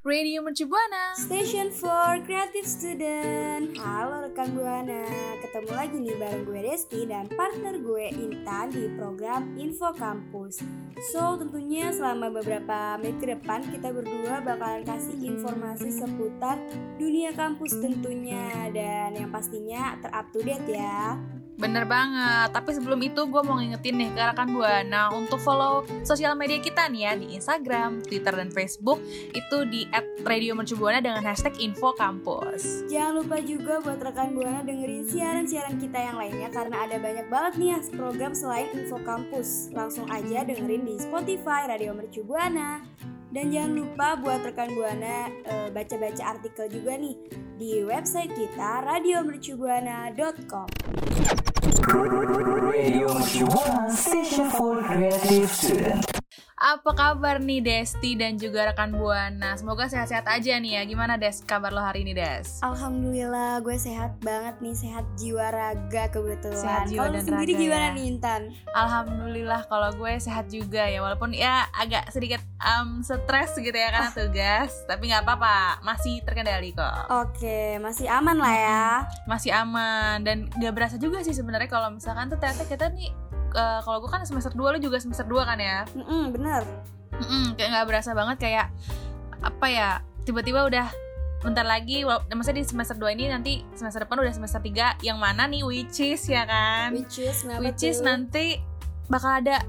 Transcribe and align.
Radio 0.00 0.40
Mercu 0.40 0.64
Buana. 0.64 1.12
Station 1.12 1.68
for 1.68 2.24
Creative 2.24 2.64
Student. 2.64 3.76
Halo 3.76 4.24
rekan 4.24 4.56
Buana. 4.56 5.04
Ketemu 5.44 5.72
lagi 5.76 5.96
nih 6.00 6.16
bareng 6.16 6.48
gue 6.48 6.60
Desti 6.64 7.04
dan 7.04 7.28
partner 7.28 7.76
gue 7.76 8.08
Intan 8.08 8.72
di 8.72 8.88
program 8.96 9.52
Info 9.60 9.92
Kampus. 9.92 10.64
So 11.12 11.36
tentunya 11.36 11.92
selama 11.92 12.32
beberapa 12.32 12.96
menit 12.96 13.20
ke 13.20 13.28
depan 13.28 13.60
kita 13.68 13.92
berdua 13.92 14.40
bakalan 14.40 14.88
kasih 14.88 15.20
informasi 15.20 15.92
seputar 15.92 16.56
dunia 16.96 17.36
kampus 17.36 17.76
tentunya. 17.76 18.72
Dan 18.72 19.20
yang 19.20 19.28
pastinya 19.28 20.00
terup 20.00 20.32
to 20.32 20.40
date 20.40 20.64
ya 20.80 21.20
Bener 21.60 21.84
banget, 21.84 22.56
tapi 22.56 22.72
sebelum 22.72 22.96
itu 23.04 23.20
gue 23.28 23.42
mau 23.44 23.60
ngingetin 23.60 24.00
nih 24.00 24.10
ke 24.16 24.22
rekan 24.32 24.48
Buana 24.56 25.12
untuk 25.12 25.36
follow 25.44 25.84
sosial 26.08 26.32
media 26.32 26.56
kita 26.56 26.88
nih 26.88 27.04
ya 27.04 27.12
di 27.20 27.36
Instagram, 27.36 28.00
Twitter, 28.00 28.32
dan 28.32 28.48
Facebook 28.48 28.96
itu 29.36 29.58
di 29.68 29.84
@radiomercubuana 30.24 31.04
dengan 31.04 31.20
hashtag 31.20 31.60
info 31.60 31.92
kampus. 31.92 32.88
Jangan 32.88 33.12
lupa 33.20 33.44
juga 33.44 33.76
buat 33.84 34.00
rekan 34.00 34.32
Buana 34.32 34.64
dengerin 34.64 35.04
siaran-siaran 35.04 35.76
kita 35.76 36.00
yang 36.00 36.16
lainnya 36.16 36.48
karena 36.48 36.88
ada 36.88 36.96
banyak 36.96 37.28
banget 37.28 37.52
nih 37.60 37.68
ya 37.76 37.78
program 37.92 38.32
selain 38.32 38.72
info 38.72 38.96
kampus. 39.04 39.68
Langsung 39.76 40.08
aja 40.08 40.40
dengerin 40.48 40.88
di 40.88 40.96
Spotify 40.96 41.68
Radio 41.68 41.92
Mercu 41.92 42.24
Buana. 42.24 42.80
Dan 43.30 43.54
jangan 43.54 43.72
lupa 43.78 44.18
buat 44.18 44.42
rekan 44.42 44.74
Buana 44.74 45.30
eh, 45.30 45.68
baca-baca 45.70 46.34
artikel 46.34 46.66
juga 46.66 46.98
nih 46.98 47.14
di 47.60 47.84
website 47.86 48.34
kita 48.34 48.82
radiomercubuana.com. 48.82 50.66
Radio 51.92 53.14
Mercu 53.14 53.46
Buana 53.46 53.90
Station 53.90 54.48
for 54.50 54.80
Creative 54.82 55.52
Student. 55.52 56.09
Apa 56.60 56.92
kabar 56.92 57.40
nih 57.40 57.64
Desti 57.64 58.20
dan 58.20 58.36
juga 58.36 58.68
rekan 58.68 58.92
Buana? 58.92 59.56
Semoga 59.56 59.88
sehat-sehat 59.88 60.28
aja 60.28 60.60
nih 60.60 60.76
ya. 60.76 60.82
Gimana 60.84 61.16
Des 61.16 61.40
kabar 61.40 61.72
lo 61.72 61.80
hari 61.80 62.04
ini 62.04 62.12
Des? 62.12 62.60
Alhamdulillah 62.60 63.64
gue 63.64 63.80
sehat 63.80 64.20
banget 64.20 64.60
nih, 64.60 64.76
sehat 64.76 65.08
jiwa 65.16 65.48
raga 65.48 66.12
kebetulan. 66.12 66.60
Sehat 66.60 66.92
jiwa 66.92 67.00
Kalau 67.00 67.08
lu 67.08 67.16
dan 67.16 67.24
sendiri 67.24 67.52
raga 67.56 67.62
gimana 67.64 67.80
ya. 67.88 67.96
nih 67.96 68.04
Intan? 68.12 68.42
Alhamdulillah 68.76 69.60
kalau 69.72 69.88
gue 69.96 70.12
sehat 70.20 70.52
juga 70.52 70.84
ya 70.84 71.00
walaupun 71.00 71.32
ya 71.32 71.64
agak 71.72 72.12
sedikit 72.12 72.44
um, 72.60 73.00
stres 73.00 73.56
gitu 73.56 73.72
ya 73.72 73.88
karena 73.88 74.12
tugas 74.20 74.84
tapi 74.84 75.08
nggak 75.08 75.24
apa-apa 75.24 75.80
masih 75.80 76.20
terkendali 76.28 76.76
kok 76.76 77.08
Oke, 77.08 77.80
masih 77.80 78.04
aman 78.12 78.36
lah 78.36 78.52
ya. 78.52 78.84
masih 79.24 79.48
aman 79.56 80.20
dan 80.20 80.44
gak 80.60 80.76
berasa 80.76 81.00
juga 81.00 81.24
sih 81.24 81.32
sebenarnya 81.32 81.72
kalau 81.72 81.88
misalkan 81.88 82.28
tuh 82.28 82.36
ternyata 82.36 82.68
kita 82.68 82.92
nih 82.92 83.08
eh, 83.54 83.80
kalau 83.82 83.98
gue 84.02 84.10
kan 84.10 84.22
semester 84.24 84.52
2 84.52 84.76
lu 84.76 84.78
juga 84.78 84.98
semester 84.98 85.26
2 85.26 85.48
kan 85.48 85.58
ya? 85.58 85.84
Mm-mm, 85.96 86.34
bener. 86.34 86.62
Mm-mm, 87.16 87.58
kayak 87.58 87.68
nggak 87.74 87.86
berasa 87.86 88.10
banget 88.16 88.36
kayak 88.40 88.66
apa 89.40 89.66
ya 89.68 89.90
tiba-tiba 90.24 90.68
udah 90.68 90.88
bentar 91.40 91.64
lagi 91.64 92.04
maksudnya 92.04 92.60
di 92.60 92.68
semester 92.68 92.96
2 93.00 93.16
ini 93.16 93.32
nanti 93.32 93.64
semester 93.72 94.04
depan 94.04 94.20
udah 94.20 94.34
semester 94.36 94.60
3 94.60 95.00
yang 95.00 95.16
mana 95.16 95.48
nih 95.48 95.64
which 95.64 96.00
is 96.04 96.28
ya 96.28 96.44
kan? 96.44 96.92
Which 96.92 97.16
is 97.16 97.48
which 97.60 97.82
is 97.84 98.04
nanti 98.04 98.60
bakal 99.08 99.40
ada 99.40 99.64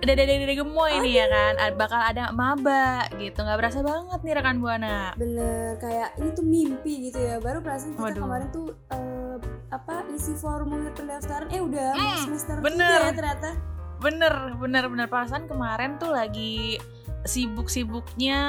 dede-dede 0.00 0.54
gemoy 0.56 0.92
nih 0.98 1.14
ya 1.14 1.26
kan. 1.26 1.54
Bakal 1.74 2.00
ada 2.06 2.24
maba 2.30 3.06
gitu. 3.14 3.36
Nggak 3.36 3.58
berasa 3.58 3.78
banget 3.80 4.20
nih 4.20 4.34
rekan 4.34 4.56
buana. 4.58 5.12
Bener, 5.14 5.76
kayak 5.76 6.16
ini 6.16 6.28
tuh 6.30 6.42
mimpi 6.42 6.94
gitu 7.06 7.18
ya. 7.18 7.36
Baru 7.36 7.60
perasaan 7.60 7.94
kita 7.94 8.02
Waduh. 8.02 8.22
kemarin 8.22 8.48
tuh 8.50 8.66
eh, 8.88 9.36
apa 9.68 9.94
isi 10.10 10.32
formulir 10.34 10.92
pendaftaran. 10.92 11.48
Eh 11.48 11.60
udah 11.60 11.88
mau 11.92 12.10
Hmm, 12.10 12.22
semester 12.22 12.56
bener. 12.58 13.00
ya 13.00 13.12
ternyata. 13.12 13.50
bener 13.98 14.34
bener 14.56 14.84
bener. 14.86 15.06
Perasaan 15.06 15.44
kemarin 15.44 15.96
tuh 15.96 16.10
lagi 16.10 16.80
sibuk-sibuknya 17.22 18.40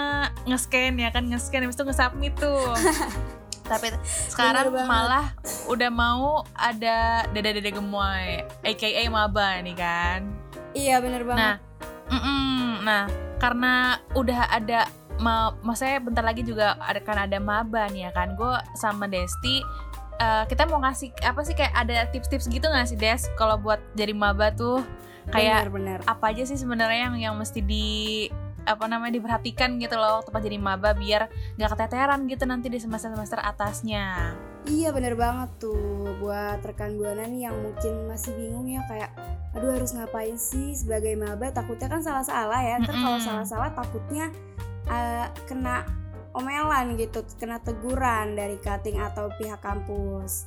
nge-scan 0.45 0.95
ya 0.95 1.09
kan 1.09 1.25
nge-scan. 1.25 1.62
Habis 1.62 1.75
itu 1.75 1.85
nge-submit 1.85 2.33
tuh. 2.35 2.72
Tapi 3.72 3.88
sekarang 4.28 4.68
malah 4.83 5.31
udah 5.66 5.88
mau 5.88 6.44
ada 6.51 7.23
dede-dede 7.29 7.72
gemoy 7.72 8.44
aka 8.62 8.88
maba 9.07 9.63
nih 9.63 9.72
kan 9.72 10.28
Iya 10.71 11.03
bener 11.03 11.23
banget. 11.27 11.41
Nah, 11.41 11.55
mm-mm. 12.11 12.85
nah 12.85 13.03
karena 13.41 13.97
udah 14.15 14.51
ada 14.51 14.87
ma 15.21 15.53
maksudnya 15.61 16.01
bentar 16.01 16.25
lagi 16.25 16.41
juga 16.41 16.77
ada 16.81 16.97
kan 17.01 17.17
ada 17.17 17.37
maba 17.37 17.87
nih 17.91 18.09
ya 18.09 18.11
kan. 18.15 18.33
Gue 18.39 18.55
sama 18.79 19.05
Desti 19.11 19.61
eh, 20.21 20.43
kita 20.47 20.69
mau 20.69 20.79
ngasih 20.81 21.11
apa 21.25 21.41
sih 21.43 21.55
kayak 21.57 21.73
ada 21.75 22.07
tips-tips 22.13 22.47
gitu 22.47 22.65
nggak 22.65 22.87
sih 22.87 22.97
Des 22.99 23.27
kalau 23.35 23.57
buat 23.57 23.81
jadi 23.97 24.13
maba 24.13 24.53
tuh 24.53 24.85
kayak 25.29 25.69
bener, 25.69 25.71
bener. 25.71 25.99
apa 26.09 26.33
aja 26.33 26.43
sih 26.45 26.57
sebenarnya 26.57 27.09
yang 27.09 27.15
yang 27.31 27.35
mesti 27.38 27.61
di 27.61 28.27
apa 28.61 28.85
namanya 28.85 29.17
diperhatikan 29.17 29.81
gitu 29.81 29.97
loh 29.97 30.21
waktu 30.21 30.29
pas 30.29 30.41
jadi 30.45 30.57
maba 30.61 30.93
biar 30.93 31.29
nggak 31.57 31.69
keteteran 31.73 32.29
gitu 32.29 32.45
nanti 32.45 32.69
di 32.69 32.77
semester-semester 32.77 33.41
atasnya. 33.41 34.38
Iya 34.69 34.94
bener 34.94 35.17
banget 35.17 35.49
tuh 35.57 36.13
buat 36.22 36.61
rekan 36.61 36.94
buana 37.01 37.25
nih 37.25 37.49
yang 37.49 37.57
mungkin 37.57 38.05
masih 38.05 38.29
bingung 38.38 38.69
ya 38.69 38.85
kayak 38.85 39.09
aduh 39.57 39.73
harus 39.73 39.91
ngapain 39.97 40.38
sih 40.38 40.77
sebagai 40.77 41.17
maba? 41.17 41.49
Takutnya 41.49 41.89
kan 41.89 42.01
salah-salah 42.05 42.61
ya 42.61 42.77
ntar 42.77 42.94
kalau 42.94 43.17
salah-salah 43.17 43.69
takutnya 43.73 44.29
eh, 44.85 45.25
kena 45.50 45.81
omelan 46.38 46.94
gitu 46.95 47.25
kena 47.41 47.57
teguran 47.59 48.38
dari 48.38 48.61
cutting 48.61 49.01
atau 49.01 49.33
pihak 49.41 49.59
kampus. 49.66 50.45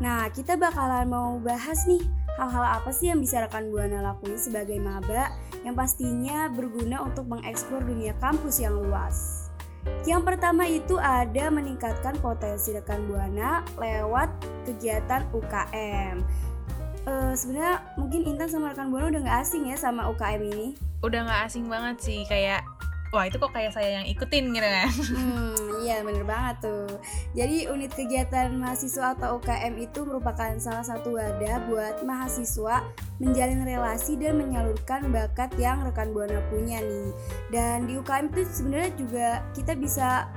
Nah 0.00 0.32
kita 0.32 0.56
bakalan 0.56 1.04
mau 1.04 1.36
bahas 1.36 1.84
nih 1.84 2.00
hal-hal 2.40 2.80
apa 2.80 2.88
sih 2.88 3.12
yang 3.12 3.20
bisa 3.20 3.44
rekan 3.44 3.68
buana 3.68 4.00
lakuin 4.00 4.40
sebagai 4.40 4.80
maba 4.80 5.36
yang 5.60 5.76
pastinya 5.76 6.48
berguna 6.48 7.04
untuk 7.04 7.28
mengeksplor 7.28 7.84
dunia 7.84 8.16
kampus 8.16 8.64
yang 8.64 8.72
luas 8.80 9.39
yang 10.08 10.24
pertama 10.24 10.64
itu 10.68 10.96
ada 10.96 11.48
meningkatkan 11.52 12.16
potensi 12.20 12.72
rekan 12.72 13.04
buana 13.08 13.64
lewat 13.76 14.28
kegiatan 14.68 15.24
UKM. 15.32 16.20
Eh, 17.08 17.32
Sebenarnya 17.32 17.80
mungkin 17.96 18.28
Intan 18.28 18.48
sama 18.48 18.72
rekan 18.72 18.92
buana 18.92 19.08
udah 19.08 19.20
nggak 19.24 19.38
asing 19.40 19.68
ya 19.68 19.76
sama 19.76 20.08
UKM 20.12 20.42
ini. 20.52 20.68
Udah 21.00 21.24
nggak 21.24 21.40
asing 21.48 21.64
banget 21.68 21.96
sih 22.04 22.20
kayak 22.28 22.60
wah 23.10 23.26
itu 23.26 23.36
kok 23.42 23.50
kayak 23.50 23.74
saya 23.74 24.00
yang 24.00 24.06
ikutin 24.06 24.54
gitu 24.54 24.68
kan. 24.68 24.90
Hmm, 25.18 25.82
iya 25.82 26.02
bener 26.06 26.22
banget 26.22 26.56
tuh. 26.62 26.86
Jadi 27.34 27.66
unit 27.66 27.90
kegiatan 27.90 28.54
mahasiswa 28.54 29.18
atau 29.18 29.42
UKM 29.42 29.74
itu 29.82 30.06
merupakan 30.06 30.54
salah 30.62 30.86
satu 30.86 31.18
wadah 31.18 31.66
buat 31.66 32.06
mahasiswa 32.06 32.86
menjalin 33.18 33.66
relasi 33.66 34.14
dan 34.14 34.38
menyalurkan 34.38 35.10
bakat 35.10 35.50
yang 35.58 35.82
rekan 35.82 36.14
buana 36.14 36.38
punya 36.54 36.78
nih. 36.78 37.10
Dan 37.50 37.90
di 37.90 37.98
UKM 37.98 38.30
itu 38.30 38.46
sebenarnya 38.46 38.92
juga 38.94 39.28
kita 39.58 39.74
bisa 39.74 40.30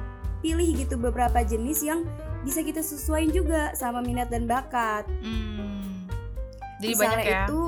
pilih 0.43 0.75
gitu 0.75 0.99
beberapa 0.99 1.39
jenis 1.45 1.79
yang 1.85 2.03
bisa 2.43 2.59
kita 2.59 2.83
sesuaiin 2.83 3.31
juga 3.31 3.71
sama 3.77 4.03
minat 4.03 4.27
dan 4.27 4.49
bakat. 4.49 5.07
Hmm. 5.21 6.09
Jadi 6.83 6.99
Misalnya 6.99 7.15
banyak 7.15 7.27
ya. 7.29 7.41
itu 7.47 7.61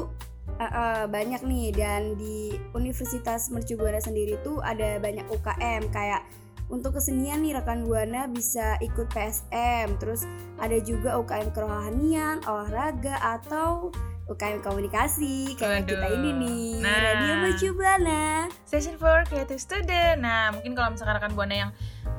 uh, 0.60 0.64
uh, 0.64 1.02
banyak 1.08 1.42
nih 1.44 1.76
dan 1.76 2.16
di 2.20 2.56
Universitas 2.76 3.52
Mercu 3.52 3.76
Buana 3.76 4.00
sendiri 4.00 4.40
tuh 4.42 4.60
ada 4.64 4.98
banyak 5.00 5.28
UKM 5.32 5.92
kayak 5.92 6.24
untuk 6.66 6.98
kesenian 6.98 7.46
nih 7.46 7.54
rekan 7.62 7.86
buana 7.86 8.26
bisa 8.26 8.82
ikut 8.82 9.06
PSM 9.14 10.02
terus 10.02 10.26
ada 10.58 10.78
juga 10.82 11.14
UKM 11.22 11.54
kerohanian 11.54 12.42
olahraga 12.50 13.22
atau 13.22 13.94
UKM 14.26 14.66
komunikasi 14.66 15.54
kayak 15.54 15.86
Waduh. 15.86 15.90
kita 15.94 16.08
ini 16.18 16.30
nih 16.34 16.72
Nah. 16.82 16.98
Radio 16.98 17.34
Mercu 17.46 17.68
Buana 17.78 18.50
Session 18.66 18.98
for 18.98 19.22
Creative 19.30 19.62
Student. 19.62 20.26
Nah, 20.26 20.50
mungkin 20.54 20.74
kalau 20.74 20.94
misalkan 20.94 21.22
rekan 21.22 21.34
buana 21.38 21.56
yang 21.56 21.72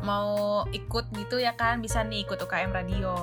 mau 0.06 0.62
ikut 0.70 1.11
gitu 1.19 1.43
ya 1.43 1.58
kan 1.58 1.82
bisa 1.82 2.06
nih 2.06 2.22
ikut 2.22 2.38
UKM 2.38 2.70
radio. 2.70 3.14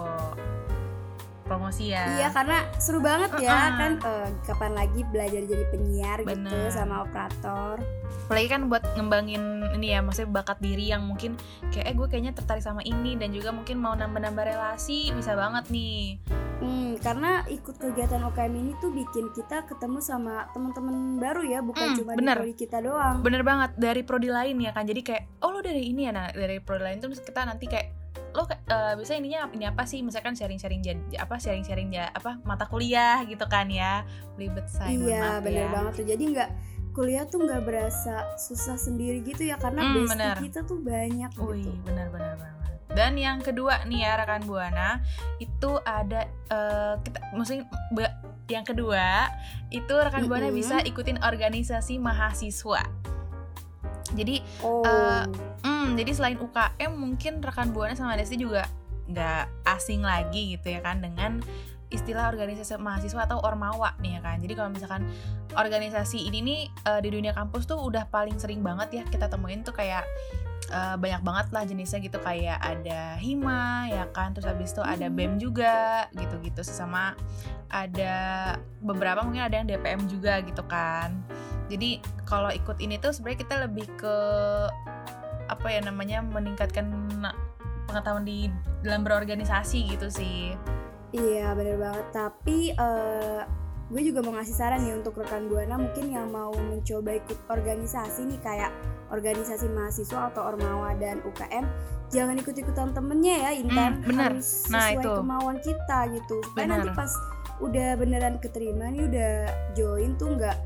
Promosi 1.43 1.89
ya 1.89 2.07
Iya 2.15 2.27
karena 2.29 2.57
seru 2.75 2.99
banget 2.99 3.31
ya 3.37 3.51
Uh-uh. 3.51 3.75
kan 3.75 3.93
eh, 3.99 4.27
kapan 4.43 4.71
lagi 4.73 5.01
belajar 5.05 5.41
jadi 5.41 5.65
penyiar 5.69 6.17
gitu 6.21 6.31
Bener. 6.33 6.67
sama 6.69 7.03
operator. 7.03 7.77
apalagi 8.23 8.47
kan 8.47 8.61
buat 8.65 8.83
ngembangin 8.93 9.43
ini 9.73 9.91
ya 9.91 9.99
maksudnya 9.99 10.31
bakat 10.33 10.57
diri 10.57 10.87
yang 10.87 11.03
mungkin 11.03 11.35
kayak 11.69 11.85
eh 11.85 11.93
gue 11.93 12.07
kayaknya 12.07 12.31
tertarik 12.31 12.61
sama 12.61 12.79
ini 12.81 13.13
dan 13.13 13.29
juga 13.29 13.51
mungkin 13.51 13.77
mau 13.77 13.91
nambah-nambah 13.91 14.43
relasi 14.45 15.11
bisa 15.11 15.33
banget 15.33 15.67
nih 15.69 16.17
Hmm, 16.55 16.95
karena 16.97 17.43
ikut 17.45 17.75
kegiatan 17.75 18.23
UKM 18.23 18.53
ini 18.53 18.71
tuh 18.77 18.87
bikin 18.89 19.27
kita 19.31 19.67
ketemu 19.67 19.99
sama 19.99 20.47
teman-teman 20.49 21.19
baru 21.19 21.43
ya, 21.43 21.59
bukan 21.59 21.91
Hmm, 21.91 21.97
cuma 21.97 22.11
bener. 22.15 22.39
di 22.39 22.41
prodi 22.41 22.55
kita 22.55 22.77
doang. 22.79 23.19
bener 23.19 23.43
banget 23.43 23.75
dari 23.75 24.01
prodi 24.01 24.29
lain 24.29 24.55
ya 24.57 24.71
kan 24.71 24.87
jadi 24.87 25.01
kayak 25.01 25.23
oh 25.41 25.49
lo 25.49 25.59
dari 25.59 25.83
ini 25.83 26.07
ya 26.07 26.11
nah 26.13 26.31
dari 26.31 26.57
prodi 26.57 26.83
lain 26.85 26.97
tuh 26.97 27.11
kita 27.11 27.43
nanti 27.43 27.67
kayak 27.67 27.91
lo 28.33 28.43
uh, 28.43 28.49
bisa 28.93 29.13
ininya 29.13 29.45
ini 29.49 29.63
apa 29.63 29.85
sih 29.85 30.01
misalkan 30.01 30.33
sharing-sharing 30.33 30.81
apa 31.15 31.37
sharing-sharing 31.37 31.89
ya 31.89 32.09
apa 32.09 32.41
mata 32.41 32.65
kuliah 32.65 33.21
gitu 33.23 33.45
kan 33.45 33.69
ya 33.69 34.01
ribet 34.35 34.65
saya 34.67 34.89
Iya, 34.89 35.23
bener 35.39 35.65
ya. 35.65 35.71
banget 35.71 35.93
tuh. 35.95 36.05
Jadi 36.09 36.23
nggak 36.33 36.49
kuliah 36.91 37.25
tuh 37.25 37.41
nggak 37.41 37.61
berasa 37.61 38.33
susah 38.35 38.73
sendiri 38.75 39.21
gitu 39.21 39.45
ya 39.45 39.57
karena 39.57 39.81
Hmm, 39.83 40.05
bener. 40.07 40.35
kita 40.39 40.61
tuh 40.61 40.77
banyak 40.77 41.29
Wih, 41.37 41.61
gitu. 41.61 41.73
benar-benar 41.83 42.33
banget. 42.35 42.73
Dan 42.89 43.17
yang 43.17 43.37
kedua 43.37 43.81
nih 43.83 44.01
ya 44.01 44.17
rekan 44.17 44.45
buana 44.45 45.01
itu 45.37 45.81
ada 45.81 46.25
eh, 46.49 46.93
kita 46.99 47.17
maksudnya 47.33 47.65
yang 48.45 48.61
kedua 48.61 49.29
itu 49.69 49.93
rekan 49.93 50.25
buana 50.25 50.49
Mm-mm. 50.49 50.57
bisa 50.57 50.77
ikutin 50.81 51.17
organisasi 51.21 51.97
mahasiswa. 51.97 52.81
Jadi 54.13 54.39
Oh. 54.63 54.85
Eh, 54.85 55.25
Hmm, 55.83 55.99
jadi 55.99 56.11
selain 56.15 56.39
UKM 56.39 56.95
mungkin 56.95 57.43
rekan 57.43 57.75
buana 57.75 57.91
sama 57.91 58.15
Desti 58.15 58.39
juga 58.39 58.65
nggak 59.11 59.67
asing 59.67 59.99
lagi 59.99 60.55
gitu 60.55 60.71
ya 60.71 60.79
kan 60.79 61.03
dengan 61.03 61.43
istilah 61.91 62.31
organisasi 62.31 62.79
mahasiswa 62.79 63.27
atau 63.27 63.43
ormawa 63.43 63.91
nih 63.99 64.17
ya 64.17 64.21
kan. 64.23 64.39
Jadi 64.39 64.53
kalau 64.55 64.71
misalkan 64.71 65.03
organisasi 65.53 66.23
ini 66.23 66.39
nih 66.39 66.61
eh, 66.87 66.99
di 67.03 67.09
dunia 67.11 67.35
kampus 67.35 67.67
tuh 67.67 67.77
udah 67.83 68.07
paling 68.07 68.39
sering 68.39 68.63
banget 68.63 68.89
ya 68.89 69.03
kita 69.11 69.27
temuin 69.27 69.61
tuh 69.61 69.75
kayak 69.75 70.07
eh, 70.69 70.95
banyak 70.95 71.21
banget 71.25 71.47
lah 71.51 71.63
jenisnya 71.67 71.99
gitu. 71.99 72.21
Kayak 72.21 72.59
ada 72.61 73.17
hima 73.19 73.87
ya 73.91 74.05
kan? 74.13 74.31
Terus 74.31 74.47
habis 74.47 74.71
itu 74.71 74.83
ada 74.83 75.07
bem 75.09 75.35
juga 75.41 76.07
gitu-gitu 76.15 76.61
sesama 76.63 77.17
ada 77.73 78.15
beberapa 78.85 79.25
mungkin 79.25 79.49
ada 79.49 79.57
yang 79.57 79.67
DPM 79.67 80.05
juga 80.05 80.39
gitu 80.45 80.61
kan. 80.69 81.17
Jadi 81.73 81.97
kalau 82.29 82.53
ikut 82.53 82.77
ini 82.77 83.01
tuh 83.01 83.09
sebenarnya 83.09 83.39
kita 83.41 83.55
lebih 83.65 83.89
ke 83.97 84.15
apa 85.49 85.67
ya 85.67 85.81
namanya 85.81 86.21
meningkatkan 86.21 86.85
pengetahuan 87.89 88.23
di 88.23 88.47
dalam 88.85 89.01
berorganisasi 89.01 89.97
gitu 89.97 90.07
sih. 90.13 90.53
Iya 91.13 91.57
bener 91.57 91.81
banget. 91.81 92.07
Tapi 92.13 92.77
eh, 92.77 93.41
gue 93.93 94.01
juga 94.03 94.19
mau 94.19 94.33
ngasih 94.33 94.55
saran 94.55 94.81
nih 94.81 94.93
untuk 94.95 95.13
rekan 95.15 95.45
buana 95.45 95.77
mungkin 95.77 96.09
yang 96.09 96.27
mau 96.27 96.49
mencoba 96.51 97.13
ikut 97.13 97.37
organisasi 97.47 98.25
nih 98.25 98.41
kayak 98.41 98.73
organisasi 99.07 99.69
mahasiswa 99.69 100.27
atau 100.27 100.41
ormawa 100.43 100.97
dan 100.97 101.21
UKM 101.21 101.61
jangan 102.09 102.35
ikut-ikutan 102.35 102.89
temennya 102.89 103.35
ya 103.39 103.51
Intan 103.53 103.91
Hmm, 103.95 104.05
bener. 104.07 104.31
harus 104.33 104.65
Nah, 104.67 104.89
sesuai 104.89 104.97
itu. 104.99 105.11
kemauan 105.15 105.57
kita 105.59 105.99
gitu 106.11 106.35
supaya 106.43 106.65
Bener. 106.65 106.73
nanti 106.75 106.89
pas 106.91 107.11
udah 107.59 107.89
beneran 107.93 108.35
keterima 108.39 108.89
nih 108.89 109.05
udah 109.05 109.33
join 109.73 110.17
tuh 110.17 110.33
nggak 110.33 110.57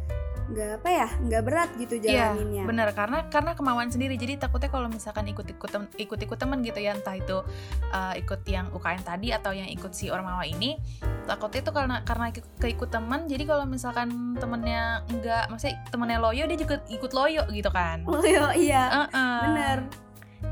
nggak 0.48 0.80
apa 0.80 0.90
ya 0.90 1.08
nggak 1.20 1.44
berat 1.44 1.70
gitu 1.76 2.00
Iya, 2.00 2.32
jalaninnya. 2.32 2.64
bener 2.64 2.88
karena 2.96 3.28
karena 3.28 3.52
kemauan 3.52 3.92
sendiri. 3.92 4.16
Jadi 4.16 4.40
takutnya 4.40 4.72
kalau 4.72 4.88
misalkan 4.88 5.28
ikut 5.28 5.44
ikut 5.44 5.72
ikut 6.00 6.20
ikut 6.24 6.38
teman 6.40 6.64
gitu 6.64 6.80
ya 6.80 6.96
entah 6.96 7.14
itu 7.14 7.44
uh, 7.92 8.14
ikut 8.16 8.48
yang 8.48 8.72
UKM 8.72 9.04
tadi 9.04 9.36
atau 9.36 9.52
yang 9.52 9.68
ikut 9.68 9.92
si 9.92 10.08
ormawa 10.08 10.44
ini 10.44 10.80
takutnya 11.28 11.60
itu 11.62 11.72
karena 11.72 11.96
karena 12.02 12.26
ikut- 12.32 12.50
keikut 12.58 12.88
teman 12.88 13.28
jadi 13.28 13.44
kalau 13.44 13.68
misalkan 13.68 14.08
temennya 14.36 15.04
enggak 15.12 15.52
maksudnya 15.52 15.84
temennya 15.92 16.20
loyo 16.20 16.44
dia 16.48 16.58
juga 16.58 16.76
ikut 16.88 17.12
loyo 17.12 17.44
gitu 17.52 17.68
kan. 17.68 18.04
Oh 18.08 18.24
iya, 18.24 18.48
iya 18.56 18.84
Uh-uh. 19.04 19.36
bener. 19.44 19.78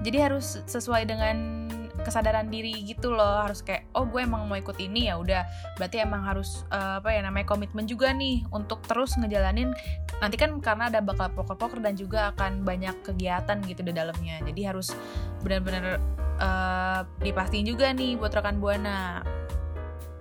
Jadi 0.04 0.18
harus 0.20 0.60
sesuai 0.66 1.08
dengan 1.08 1.72
kesadaran 2.06 2.54
diri 2.54 2.86
gitu 2.86 3.10
loh 3.10 3.42
harus 3.42 3.66
kayak 3.66 3.90
oh 3.98 4.06
gue 4.06 4.22
emang 4.22 4.46
mau 4.46 4.56
ikut 4.56 4.78
ini 4.78 5.10
ya 5.10 5.18
udah. 5.18 5.44
Berarti 5.82 6.06
emang 6.06 6.22
harus 6.22 6.64
eh, 6.70 7.02
apa 7.02 7.10
ya 7.10 7.26
namanya 7.26 7.50
komitmen 7.50 7.90
juga 7.90 8.14
nih 8.14 8.46
untuk 8.54 8.86
terus 8.86 9.18
ngejalanin 9.18 9.74
nanti 10.22 10.38
kan 10.38 10.62
karena 10.62 10.88
ada 10.94 11.02
bakal 11.02 11.34
poker-poker 11.34 11.82
dan 11.82 11.98
juga 11.98 12.32
akan 12.38 12.64
banyak 12.64 12.94
kegiatan 13.02 13.58
gitu 13.66 13.82
di 13.82 13.92
dalamnya. 13.92 14.40
Jadi 14.46 14.62
harus 14.64 14.94
benar-benar 15.42 15.98
eh, 16.40 17.00
dipastiin 17.26 17.66
juga 17.66 17.90
nih 17.90 18.16
buat 18.22 18.32
rekan 18.32 18.62
buana. 18.62 19.26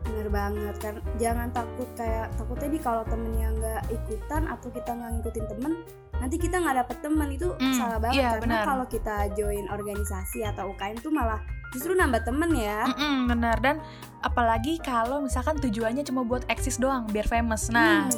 Bener 0.05 0.29
banget 0.29 0.77
kan? 0.81 0.95
Jangan 1.21 1.49
takut 1.53 1.89
kayak 1.97 2.33
takutnya 2.37 2.69
nih 2.73 2.83
kalau 2.83 3.03
temennya 3.09 3.49
nggak 3.57 3.83
ikutan 3.93 4.43
atau 4.49 4.69
kita 4.73 4.91
nggak 4.93 5.11
ngikutin 5.21 5.47
temen 5.53 5.75
nanti 6.17 6.37
kita 6.37 6.57
nggak 6.57 6.77
dapet 6.79 6.97
temen 7.01 7.29
itu 7.29 7.49
Hmm, 7.55 7.75
salah 7.75 7.99
banget 7.99 8.19
iya, 8.19 8.31
karena 8.39 8.57
kalau 8.63 8.87
kita 8.87 9.17
join 9.33 9.67
organisasi 9.67 10.41
atau 10.43 10.71
UKM 10.71 10.99
tuh 10.99 11.11
malah 11.11 11.41
justru 11.71 11.93
nambah 11.93 12.23
temen 12.23 12.55
ya. 12.55 12.87
Mm-mm, 12.89 13.27
benar. 13.29 13.59
Dan 13.59 13.83
apalagi 14.21 14.79
kalau 14.79 15.19
misalkan 15.21 15.59
tujuannya 15.59 16.03
cuma 16.03 16.23
buat 16.23 16.47
eksis 16.47 16.77
doang 16.77 17.07
biar 17.07 17.27
famous. 17.27 17.67
Nah 17.67 18.07
Hmm, 18.07 18.15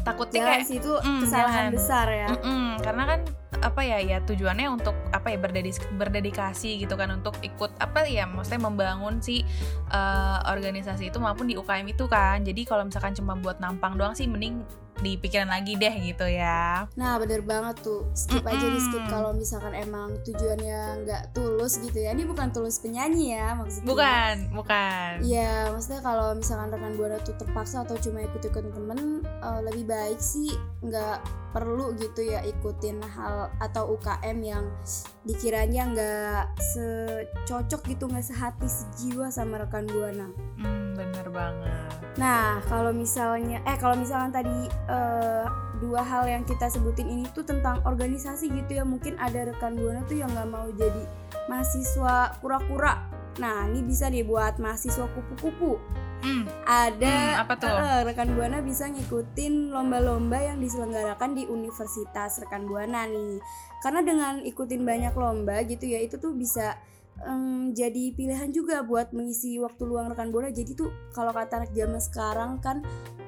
takutnya 0.00 0.40
jangan 0.40 0.60
kayak 0.62 0.78
itu 0.78 0.92
mm, 0.96 1.20
kesalahan 1.20 1.58
jangan. 1.60 1.74
besar 1.74 2.06
ya. 2.08 2.28
Mm-mm, 2.32 2.66
karena 2.80 3.04
kan 3.06 3.20
apa 3.60 3.82
ya 3.82 3.98
ya 4.00 4.18
tujuannya 4.22 4.72
untuk 4.72 4.96
apa 5.10 5.28
ya 5.28 5.36
berdedis- 5.36 5.84
berdedikasi 5.92 6.80
gitu 6.80 6.96
kan 6.96 7.12
untuk 7.12 7.36
ikut 7.40 7.68
apa 7.76 8.08
ya 8.08 8.24
maksudnya 8.24 8.62
membangun 8.62 9.20
si 9.20 9.44
eh, 9.86 10.38
organisasi 10.46 11.10
itu 11.10 11.18
maupun 11.18 11.44
di 11.44 11.54
UKM 11.54 11.84
itu 11.86 12.06
kan. 12.06 12.40
Jadi 12.40 12.62
kalau 12.62 12.86
misalkan 12.86 13.12
cuma 13.12 13.34
buat 13.34 13.58
nampang 13.58 13.94
doang 13.94 14.14
sih 14.14 14.24
mending 14.24 14.62
dipikirin 15.00 15.50
lagi 15.50 15.76
deh 15.76 15.94
gitu 16.00 16.26
ya. 16.28 16.86
Nah 16.94 17.16
bener 17.18 17.40
banget 17.42 17.80
tuh. 17.82 18.06
Skip 18.12 18.44
aja 18.44 18.66
di 18.70 18.80
skip 18.80 19.04
kalau 19.08 19.32
misalkan 19.34 19.72
emang 19.74 20.16
tujuannya 20.22 21.04
nggak 21.04 21.22
tulus 21.34 21.80
gitu 21.80 21.98
ya. 21.98 22.12
Ini 22.12 22.24
bukan 22.28 22.52
tulus 22.52 22.78
penyanyi 22.78 23.36
ya 23.36 23.56
maksudnya. 23.56 23.88
Bukan 23.88 24.34
bukan. 24.54 25.12
Iya, 25.24 25.72
maksudnya 25.72 26.00
kalau 26.04 26.36
misalkan 26.36 26.68
rekan 26.72 26.94
buana 26.96 27.18
tuh 27.24 27.36
terpaksa 27.36 27.82
atau 27.84 27.96
cuma 27.98 28.24
ikut-ikut 28.24 28.64
temen, 28.72 29.24
eh, 29.24 29.60
lebih 29.64 29.84
baik 29.88 30.20
sih 30.20 30.52
nggak 30.80 31.20
perlu 31.50 31.92
gitu 31.98 32.22
ya 32.22 32.46
ikutin 32.46 33.02
hal 33.02 33.50
atau 33.58 33.98
UKM 33.98 34.38
yang 34.38 34.64
dikiranya 35.26 35.82
nggak 35.90 36.44
secocok 36.56 37.82
gitu, 37.90 38.06
nggak 38.06 38.22
sehati 38.22 38.68
sejiwa 38.70 39.28
sama 39.34 39.58
rekan 39.60 39.84
buana. 39.90 40.30
Hmm, 40.56 40.89
bener 41.10 41.28
banget 41.28 41.90
Nah, 42.12 42.58
kalau 42.66 42.90
misalnya, 42.90 43.62
eh 43.64 43.78
kalau 43.78 43.94
misalkan 43.94 44.34
tadi 44.34 44.50
eh, 44.68 45.46
dua 45.78 46.02
hal 46.02 46.26
yang 46.26 46.42
kita 46.42 46.66
sebutin 46.66 47.06
ini 47.06 47.24
tuh 47.30 47.46
tentang 47.46 47.80
organisasi 47.82 48.50
gitu 48.50 48.76
ya, 48.76 48.84
mungkin 48.84 49.14
ada 49.16 49.46
rekan 49.46 49.78
buana 49.78 50.02
tuh 50.04 50.18
yang 50.18 50.28
nggak 50.28 50.50
mau 50.50 50.68
jadi 50.70 51.06
mahasiswa 51.48 52.34
kura-kura. 52.38 53.06
Nah, 53.38 53.70
ini 53.70 53.80
bisa 53.80 54.10
nih 54.10 54.22
buat 54.22 54.58
mahasiswa 54.58 55.06
kupu-kupu 55.08 55.78
Hmm, 56.20 56.44
ada 56.68 57.16
Hmm, 57.32 57.42
apa 57.48 57.54
tuh? 57.56 57.72
eh, 57.72 58.00
rekan 58.04 58.36
buana 58.36 58.60
bisa 58.60 58.84
ngikutin 58.84 59.72
lomba-lomba 59.72 60.36
yang 60.36 60.60
diselenggarakan 60.60 61.32
di 61.32 61.48
universitas 61.48 62.36
rekan 62.36 62.68
buana 62.68 63.08
nih 63.08 63.40
karena 63.80 64.04
dengan 64.04 64.44
ikutin 64.44 64.84
banyak 64.84 65.16
lomba 65.16 65.64
gitu 65.64 65.88
ya 65.88 66.04
itu 66.04 66.20
tuh 66.20 66.36
bisa 66.36 66.76
em, 67.24 67.72
jadi 67.76 68.14
pilihan 68.16 68.50
juga 68.52 68.82
buat 68.84 69.12
mengisi 69.12 69.60
waktu 69.60 69.82
luang 69.84 70.12
rekan 70.12 70.32
buana 70.32 70.52
jadi 70.52 70.72
tuh 70.72 70.90
kalau 71.12 71.34
kata 71.34 71.64
anak 71.64 71.72
zaman 71.72 72.00
sekarang 72.00 72.50
kan 72.60 72.80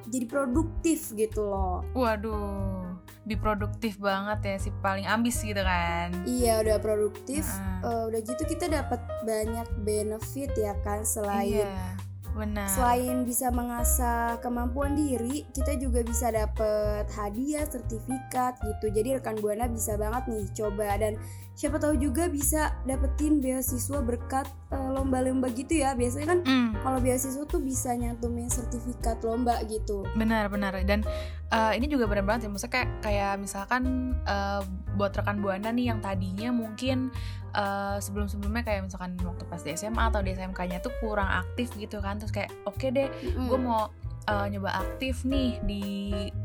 jadi 0.09 0.27
produktif 0.29 1.13
gitu 1.17 1.47
loh 1.47 1.85
waduh 1.97 2.83
biproduktif 3.23 4.03
banget 4.03 4.39
ya 4.43 4.57
si 4.59 4.71
paling 4.83 5.07
ambis 5.07 5.39
gitu 5.41 5.63
kan 5.63 6.11
iya 6.27 6.59
udah 6.59 6.79
produktif 6.83 7.47
Heeh. 7.47 7.87
eh, 7.87 8.03
udah 8.11 8.21
gitu 8.21 8.43
kita 8.45 8.67
dapat 8.67 8.99
banyak 9.23 9.69
benefit 9.87 10.51
ya 10.59 10.75
kan 10.83 11.07
selain 11.07 11.63
iya 11.63 11.95
benar 12.33 12.65
Selain 12.65 13.29
bisa 13.29 13.53
mengasah 13.53 14.41
kemampuan 14.41 14.97
diri, 14.97 15.45
kita 15.53 15.77
juga 15.77 16.01
bisa 16.01 16.33
dapet 16.33 17.05
hadiah, 17.13 17.69
sertifikat 17.69 18.57
gitu. 18.65 18.89
Jadi 18.89 19.21
rekan 19.21 19.37
buana 19.37 19.69
bisa 19.69 20.01
banget 20.01 20.33
nih 20.33 20.49
coba 20.57 20.97
dan 20.97 21.21
siapa 21.53 21.77
tahu 21.77 21.95
juga 21.95 22.27
bisa 22.27 22.73
dapetin 22.83 23.39
beasiswa 23.39 23.99
berkat 23.99 24.45
eh, 24.69 24.91
lomba-lomba 24.91 25.47
gitu 25.49 25.79
ya. 25.79 25.93
Biasanya 25.93 26.27
kan 26.27 26.41
Hmm. 26.43 26.73
kalau 26.81 26.99
beasiswa 26.99 27.45
tuh 27.45 27.61
bisa 27.61 27.93
nyantumin 27.93 28.49
sertifikat 28.49 29.21
lomba 29.21 29.61
gitu. 29.65 30.03
benar 30.13 30.49
benar 30.49 30.75
dan 30.83 31.05
eh, 31.49 31.73
ini 31.75 31.87
juga 31.87 32.05
benar 32.05 32.25
banget 32.25 32.47
ya 32.47 32.51
maksudnya 32.51 32.73
kayak 32.75 32.91
kayak 33.01 33.33
misalkan 33.39 33.83
eh, 34.25 34.63
buat 34.93 35.13
rekan 35.13 35.39
buana 35.39 35.69
nih 35.69 35.89
yang 35.89 36.01
tadinya 36.01 36.49
mungkin 36.51 37.13
eh, 37.53 37.97
sebelum 37.99 38.27
sebelumnya 38.27 38.63
kayak 38.63 38.87
misalkan 38.87 39.15
waktu 39.21 39.45
pas 39.45 39.61
di 39.61 39.73
SMA 39.73 40.03
atau 40.03 40.21
di 40.21 40.33
SMK-nya 40.33 40.81
tuh 40.81 40.93
kurang 40.99 41.29
aktif 41.29 41.69
gitu 41.75 42.01
kan 42.01 42.17
terus 42.17 42.31
kayak 42.31 42.49
oke 42.65 42.85
deh 42.87 43.09
Mm-mm. 43.09 43.47
gue 43.47 43.59
mau 43.59 43.93
uh, 44.29 44.47
nyoba 44.47 44.71
aktif 44.79 45.25
nih 45.27 45.59
di 45.65 45.85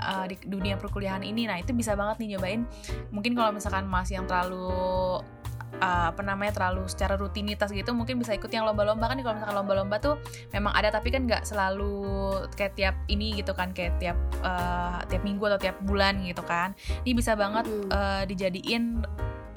uh, 0.02 0.26
di 0.26 0.36
dunia 0.46 0.78
perkuliahan 0.78 1.22
ini. 1.26 1.46
Nah 1.46 1.62
itu 1.62 1.74
bisa 1.74 1.94
banget 1.94 2.24
nih 2.24 2.38
nyobain. 2.38 2.62
Mungkin 3.14 3.34
kalau 3.38 3.52
misalkan 3.54 3.86
masih 3.86 4.22
yang 4.22 4.26
terlalu 4.26 5.22
uh, 5.82 6.06
apa 6.12 6.22
namanya 6.26 6.58
terlalu 6.58 6.90
secara 6.90 7.20
rutinitas 7.20 7.70
gitu 7.70 7.94
mungkin 7.94 8.18
bisa 8.18 8.34
ikut 8.34 8.50
yang 8.50 8.66
lomba-lomba. 8.66 9.06
Kan 9.10 9.22
kalau 9.22 9.36
misalkan 9.38 9.58
lomba-lomba 9.58 9.96
tuh 10.02 10.16
memang 10.54 10.74
ada 10.74 10.90
tapi 10.90 11.14
kan 11.14 11.26
nggak 11.26 11.44
selalu 11.46 12.34
kayak 12.58 12.74
tiap 12.78 12.96
ini 13.10 13.38
gitu 13.38 13.54
kan 13.54 13.74
kayak 13.74 13.98
tiap 14.02 14.18
uh, 14.42 15.02
tiap 15.06 15.22
minggu 15.22 15.44
atau 15.50 15.60
tiap 15.62 15.78
bulan 15.86 16.22
gitu 16.26 16.42
kan. 16.46 16.74
Ini 17.06 17.14
bisa 17.14 17.38
banget 17.38 17.66
uh, 17.94 18.24
dijadiin 18.26 19.06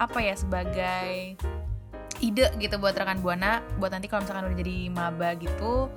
apa 0.01 0.19
ya 0.25 0.33
sebagai 0.33 1.37
ide 2.21 2.53
gitu 2.61 2.77
buat 2.77 2.93
rekan 2.93 3.25
buana 3.25 3.65
buat 3.81 3.93
nanti 3.97 4.09
kalau 4.09 4.25
misalkan 4.25 4.53
udah 4.53 4.59
jadi 4.61 4.77
maba 4.93 5.37
gitu 5.41 5.89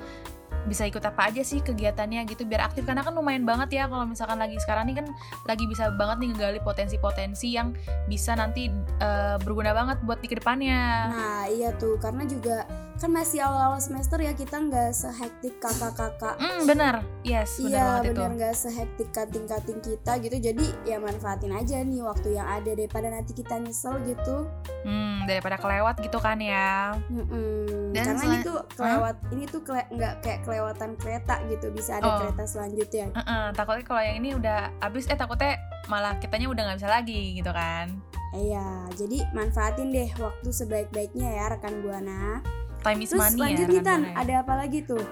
bisa 0.63 0.88
ikut 0.88 1.03
apa 1.03 1.29
aja 1.29 1.43
sih 1.43 1.60
kegiatannya 1.60 2.24
gitu 2.29 2.48
biar 2.48 2.67
aktif. 2.72 2.88
Karena 2.88 3.03
kan 3.03 3.13
lumayan 3.13 3.43
banget 3.43 3.81
ya 3.81 3.83
kalau 3.91 4.07
misalkan 4.07 4.39
lagi 4.39 4.55
sekarang 4.63 4.89
nih 4.89 5.03
kan 5.03 5.07
lagi 5.45 5.65
bisa 5.67 5.91
banget 5.95 6.17
nih 6.24 6.29
ngegali 6.33 6.60
potensi-potensi 6.63 7.48
yang 7.53 7.75
bisa 8.07 8.33
nanti 8.33 8.72
uh, 9.03 9.36
berguna 9.41 9.75
banget 9.75 10.00
buat 10.05 10.19
di 10.24 10.27
ke 10.31 10.39
depannya. 10.39 11.12
Nah 11.12 11.43
iya 11.51 11.75
tuh. 11.75 12.00
Karena 12.00 12.24
juga 12.24 12.63
kan 13.03 13.12
masih 13.12 13.43
awal-awal 13.43 13.83
semester 13.83 14.15
ya 14.24 14.31
kita 14.31 14.55
nggak 14.63 14.95
sehektik 14.95 15.60
kakak-kakak. 15.60 16.39
Hmm 16.39 16.63
bener, 16.63 17.03
yes 17.27 17.60
Iya 17.60 18.00
bener 18.00 18.31
nggak 18.31 18.55
sehektik 18.55 19.12
kating-kating 19.12 19.83
kita 19.83 20.24
gitu. 20.24 20.38
Jadi 20.39 20.65
ya 20.88 21.03
manfaatin 21.03 21.51
aja 21.51 21.83
nih 21.83 22.00
waktu 22.00 22.39
yang 22.39 22.48
ada 22.48 22.72
daripada 22.72 23.12
nanti 23.12 23.36
kita 23.36 23.60
nyesel 23.60 24.00
gitu. 24.07 24.48
Hmm 24.88 25.27
daripada 25.27 25.60
kelewat 25.60 26.00
gitu 26.00 26.15
kan 26.19 26.39
ya. 26.39 26.95
Mm-mm. 27.12 27.91
Dan 27.91 28.03
karena 28.07 28.24
ini 28.24 28.38
tuh 28.39 28.57
kelewat 28.72 29.15
ini 29.36 29.43
tuh 29.51 29.62
kele- 29.67 29.89
nggak 29.91 30.13
kayak 30.44 30.76
kelewatan 30.76 30.92
kereta 31.00 31.40
gitu 31.48 31.72
bisa 31.72 31.98
ada 31.98 32.06
Oh. 32.06 32.18
kereta 32.20 32.44
selanjutnya 32.46 33.08
Heeh, 33.14 33.44
takutnya 33.52 33.84
kalau 33.84 34.02
yang 34.02 34.16
ini 34.18 34.30
udah 34.34 34.60
habis 34.78 35.08
eh 35.08 35.16
takutnya 35.16 35.56
malah 35.86 36.16
kitanya 36.16 36.46
udah 36.46 36.62
nggak 36.66 36.78
bisa 36.78 36.92
lagi 36.92 37.22
gitu 37.34 37.50
kan. 37.50 37.88
iya 38.34 38.66
jadi 38.92 39.24
manfaatin 39.32 39.88
deh 39.90 40.10
waktu 40.16 40.50
sebaik-baiknya 40.50 41.30
ya 41.32 41.46
rekan 41.50 41.80
buana 41.80 42.44
Time 42.82 43.00
is 43.00 43.10
terus 43.10 43.24
money 43.32 43.56
ya. 43.56 43.64
Tan 43.80 44.02
Buana 44.02 44.10
ya. 44.10 44.14
ada 44.18 44.34
apa 44.42 44.54
lagi 44.58 44.84
tuh 44.84 45.06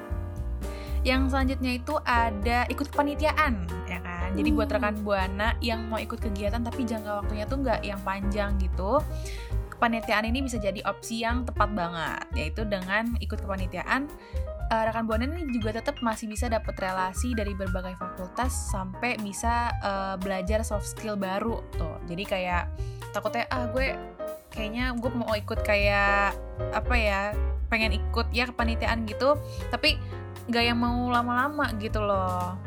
Yang 1.02 1.22
selanjutnya 1.30 1.72
itu 1.74 1.94
ada 2.00 2.60
ikut 2.68 2.88
kepanitiaan 2.90 3.54
ya 3.86 3.98
kan. 4.00 4.30
Jadi 4.32 4.50
buat 4.52 4.68
Hmm. 4.68 4.76
rekan 4.78 4.96
buana 5.02 5.50
yang 5.60 5.86
mau 5.86 5.98
ikut 5.98 6.20
kegiatan 6.20 6.62
tapi 6.62 6.84
jangka 6.84 7.22
waktunya 7.22 7.44
tuh 7.44 7.58
nggak 7.58 7.82
yang 7.82 7.98
panjang 8.02 8.54
gitu. 8.58 9.02
Kepanitiaan 9.72 10.24
ini 10.24 10.42
bisa 10.42 10.56
jadi 10.56 10.78
opsi 10.86 11.20
yang 11.20 11.42
tepat 11.42 11.74
banget, 11.74 12.22
yaitu 12.34 12.62
dengan 12.64 13.18
ikut 13.18 13.34
kepanitiaan 13.36 14.06
eh, 14.72 14.84
rekan 14.88 15.04
buana 15.04 15.28
ini 15.28 15.52
juga 15.52 15.76
tetap 15.76 16.00
masih 16.00 16.32
bisa 16.32 16.48
dapat 16.48 16.74
relasi 16.80 17.36
dari 17.36 17.52
berbagai 17.52 18.00
fakultas 18.00 18.72
sampai 18.72 19.20
bisa 19.20 19.76
eh, 19.84 20.16
belajar 20.24 20.64
soft 20.64 20.88
skill 20.88 21.20
baru 21.20 21.60
tuh. 21.76 22.00
Jadi 22.08 22.24
kayak 22.24 22.72
takutnya 23.12 23.44
ah 23.52 23.68
gue 23.68 23.94
kayaknya 24.52 24.96
gue 24.96 25.12
mau 25.12 25.32
ikut 25.36 25.60
kayak 25.64 26.36
apa 26.72 26.96
ya 26.96 27.22
pengen 27.72 27.96
ikut 27.96 28.28
ya 28.36 28.48
kepanitiaan 28.52 29.08
gitu 29.08 29.40
tapi 29.72 29.96
nggak 30.52 30.64
yang 30.64 30.80
mau 30.80 31.08
lama-lama 31.08 31.72
gitu 31.80 32.04
loh 32.04 32.60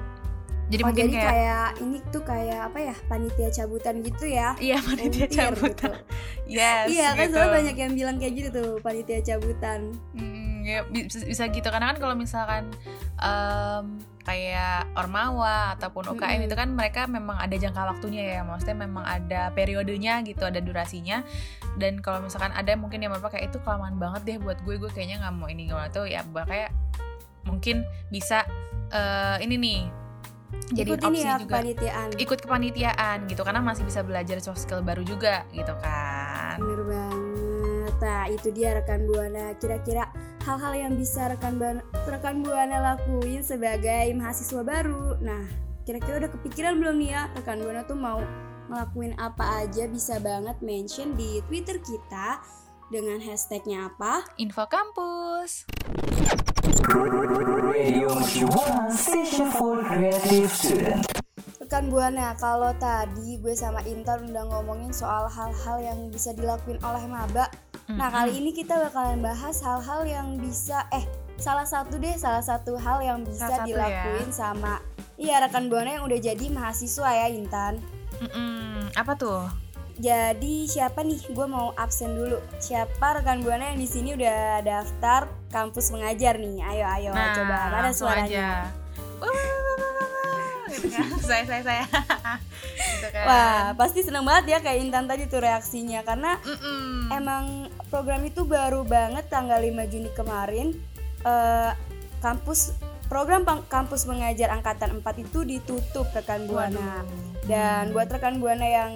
jadi 0.73 0.81
oh 0.81 0.87
mungkin 0.89 1.05
jadi 1.13 1.15
kayak, 1.21 1.29
kayak 1.29 1.69
ini 1.85 1.99
tuh 2.09 2.23
kayak 2.25 2.61
apa 2.73 2.79
ya 2.81 2.95
panitia 3.05 3.49
cabutan 3.53 3.95
gitu 4.01 4.25
ya 4.25 4.49
iya 4.57 4.81
panitia 4.81 5.29
Volunteer 5.29 5.29
cabutan 5.29 5.93
gitu. 5.93 6.57
yes 6.57 6.87
iya 6.89 7.09
kan 7.13 7.27
gitu. 7.29 7.37
soalnya 7.37 7.53
banyak 7.53 7.77
yang 7.77 7.93
bilang 7.93 8.17
kayak 8.17 8.33
gitu 8.41 8.49
tuh 8.49 8.71
panitia 8.81 9.21
cabutan 9.21 9.81
Hmm, 10.17 10.54
ya 10.65 10.81
bisa, 10.89 11.21
bisa 11.23 11.45
gitu. 11.53 11.69
Karena 11.69 11.93
kan 11.93 11.99
kalau 12.01 12.17
misalkan 12.17 12.73
em, 13.21 14.01
kayak 14.25 14.89
ormawa 14.97 15.77
ataupun 15.77 16.17
UKM 16.17 16.41
Mm-mm. 16.41 16.47
itu 16.49 16.55
kan 16.57 16.69
mereka 16.73 17.05
memang 17.05 17.37
ada 17.37 17.53
jangka 17.53 17.93
waktunya 17.95 18.23
ya. 18.35 18.41
Maksudnya 18.43 18.89
memang 18.89 19.05
ada 19.05 19.53
periodenya 19.53 20.25
gitu 20.25 20.49
ada 20.49 20.59
durasinya. 20.65 21.21
Dan 21.77 22.01
kalau 22.01 22.25
misalkan 22.25 22.51
ada 22.57 22.73
mungkin 22.81 23.05
yang 23.05 23.13
bapak 23.13 23.37
kayak 23.37 23.53
itu 23.53 23.61
kelamaan 23.61 24.01
banget 24.01 24.25
deh 24.25 24.37
buat 24.41 24.57
gue. 24.65 24.81
Gue 24.81 24.91
kayaknya 24.91 25.21
nggak 25.29 25.35
mau 25.37 25.47
ini 25.53 25.69
nggak 25.69 25.79
mau 25.79 25.87
itu. 25.87 26.03
Ya 26.09 26.25
kayak 26.25 26.73
mungkin 27.45 27.85
bisa 28.09 28.49
eh, 28.89 29.37
ini 29.45 29.61
nih 29.61 29.81
jadi 30.73 30.89
ikut 30.97 31.01
ini 31.05 31.09
opsi 31.21 31.27
ya 31.27 31.35
juga. 31.37 31.53
kepanitiaan. 31.61 32.09
Ikut 32.17 32.39
kepanitiaan 32.41 33.17
gitu 33.29 33.43
karena 33.45 33.61
masih 33.61 33.85
bisa 33.85 34.01
belajar 34.01 34.39
soft 34.41 34.65
skill 34.65 34.81
baru 34.81 35.05
juga 35.05 35.45
gitu 35.53 35.75
kan. 35.83 36.57
Bener 36.57 36.81
banget. 36.89 37.34
Nah, 38.03 38.27
itu 38.31 38.51
dia 38.51 38.75
rekan 38.79 39.07
Buana. 39.07 39.55
Kira-kira 39.59 40.11
hal-hal 40.43 40.73
yang 40.75 40.93
bisa 40.99 41.31
rekan 41.31 41.57
Buana, 41.59 41.83
rekan 42.07 42.43
Buana 42.43 42.95
lakuin 42.95 43.45
sebagai 43.45 44.11
mahasiswa 44.17 44.63
baru. 44.63 45.19
Nah, 45.23 45.65
kira-kira 45.85 46.25
udah 46.25 46.31
kepikiran 46.33 46.81
belum 46.81 46.97
nih 46.97 47.11
ya 47.13 47.23
rekan 47.37 47.61
Buana 47.61 47.85
tuh 47.85 48.01
mau 48.01 48.25
ngelakuin 48.73 49.13
apa 49.21 49.69
aja 49.69 49.85
bisa 49.85 50.17
banget 50.17 50.57
mention 50.65 51.13
di 51.13 51.45
Twitter 51.45 51.77
kita 51.85 52.41
dengan 52.89 53.21
hashtagnya 53.21 53.93
apa? 53.93 54.25
info 54.41 54.65
kampus 54.65 55.69
Radio 57.65 58.09
Mercubuana 58.17 58.93
Station 58.93 59.53
for 59.53 59.85
Creative 59.85 60.49
Student. 60.49 61.05
Rekan 61.61 61.89
Buana, 61.93 62.37
kalau 62.37 62.73
tadi 62.77 63.41
gue 63.41 63.53
sama 63.57 63.81
Intan 63.89 64.31
udah 64.31 64.45
ngomongin 64.53 64.93
soal 64.93 65.29
hal-hal 65.29 65.77
yang 65.81 65.99
bisa 66.13 66.33
dilakuin 66.37 66.81
oleh 66.85 67.05
maba. 67.09 67.49
Nah, 67.87 68.09
kali 68.09 68.41
ini 68.41 68.51
kita 68.51 68.81
bakalan 68.81 69.21
bahas 69.21 69.61
hal-hal 69.61 70.01
yang 70.05 70.29
bisa 70.37 70.89
eh 70.89 71.05
salah 71.37 71.67
satu 71.67 71.99
deh, 71.99 72.15
salah 72.15 72.41
satu 72.41 72.75
hal 72.75 73.03
yang 73.03 73.21
bisa 73.23 73.45
Salah 73.45 73.63
ya. 73.63 73.67
dilakuin 73.67 74.31
sama 74.31 74.81
iya 75.15 75.39
rekan 75.39 75.69
Buana 75.69 75.95
yang 75.95 76.05
udah 76.05 76.17
jadi 76.17 76.47
mahasiswa 76.49 77.11
ya, 77.11 77.27
Intan. 77.29 77.79
Mm-mm. 78.17 78.89
apa 78.95 79.13
tuh 79.15 79.45
Jadi 79.95 80.67
siapa 80.67 81.07
nih? 81.07 81.23
Gue 81.31 81.47
mau 81.47 81.71
absen 81.75 82.19
dulu. 82.19 82.43
Siapa 82.59 83.15
rekan 83.15 83.47
Buana 83.47 83.71
yang 83.71 83.79
di 83.79 83.87
sini 83.87 84.11
udah 84.13 84.59
daftar 84.61 85.31
kampus 85.51 85.95
mengajar 85.95 86.35
nih? 86.35 86.67
Ayo, 86.67 86.83
ayo, 86.89 87.11
coba 87.15 87.71
mana 87.71 87.71
Nah, 87.71 87.83
langsung 87.87 88.11
suaranya? 88.11 88.27
aja. 88.27 88.49
Gitu 90.75 90.89
kan. 90.91 91.07
saya 91.31 91.43
saya 91.47 91.63
saya 91.63 91.85
gitu 92.75 93.09
kan 93.15 93.25
Wah, 93.25 93.65
pasti 93.79 94.03
seneng 94.03 94.27
banget 94.27 94.45
ya 94.55 94.59
kayak 94.61 94.79
Intan 94.83 95.07
tadi 95.07 95.31
tuh 95.31 95.41
reaksinya 95.41 96.03
karena 96.03 96.37
Mm-mm. 96.43 97.15
emang 97.15 97.71
program 97.89 98.27
itu 98.27 98.43
baru 98.43 98.83
banget 98.83 99.31
tanggal 99.31 99.63
5 99.63 99.91
Juni 99.93 100.11
kemarin 100.13 100.75
eh, 101.23 101.73
kampus 102.25 102.75
program 103.07 103.45
kampus 103.69 104.09
mengajar 104.09 104.51
angkatan 104.51 104.99
4 105.05 105.25
itu 105.29 105.45
ditutup 105.45 106.09
rekan 106.17 106.49
Buana. 106.49 107.05
Waduh. 107.05 107.47
Dan 107.47 107.93
buat 107.93 108.09
rekan 108.09 108.41
Buana 108.41 108.65
yang 108.65 108.93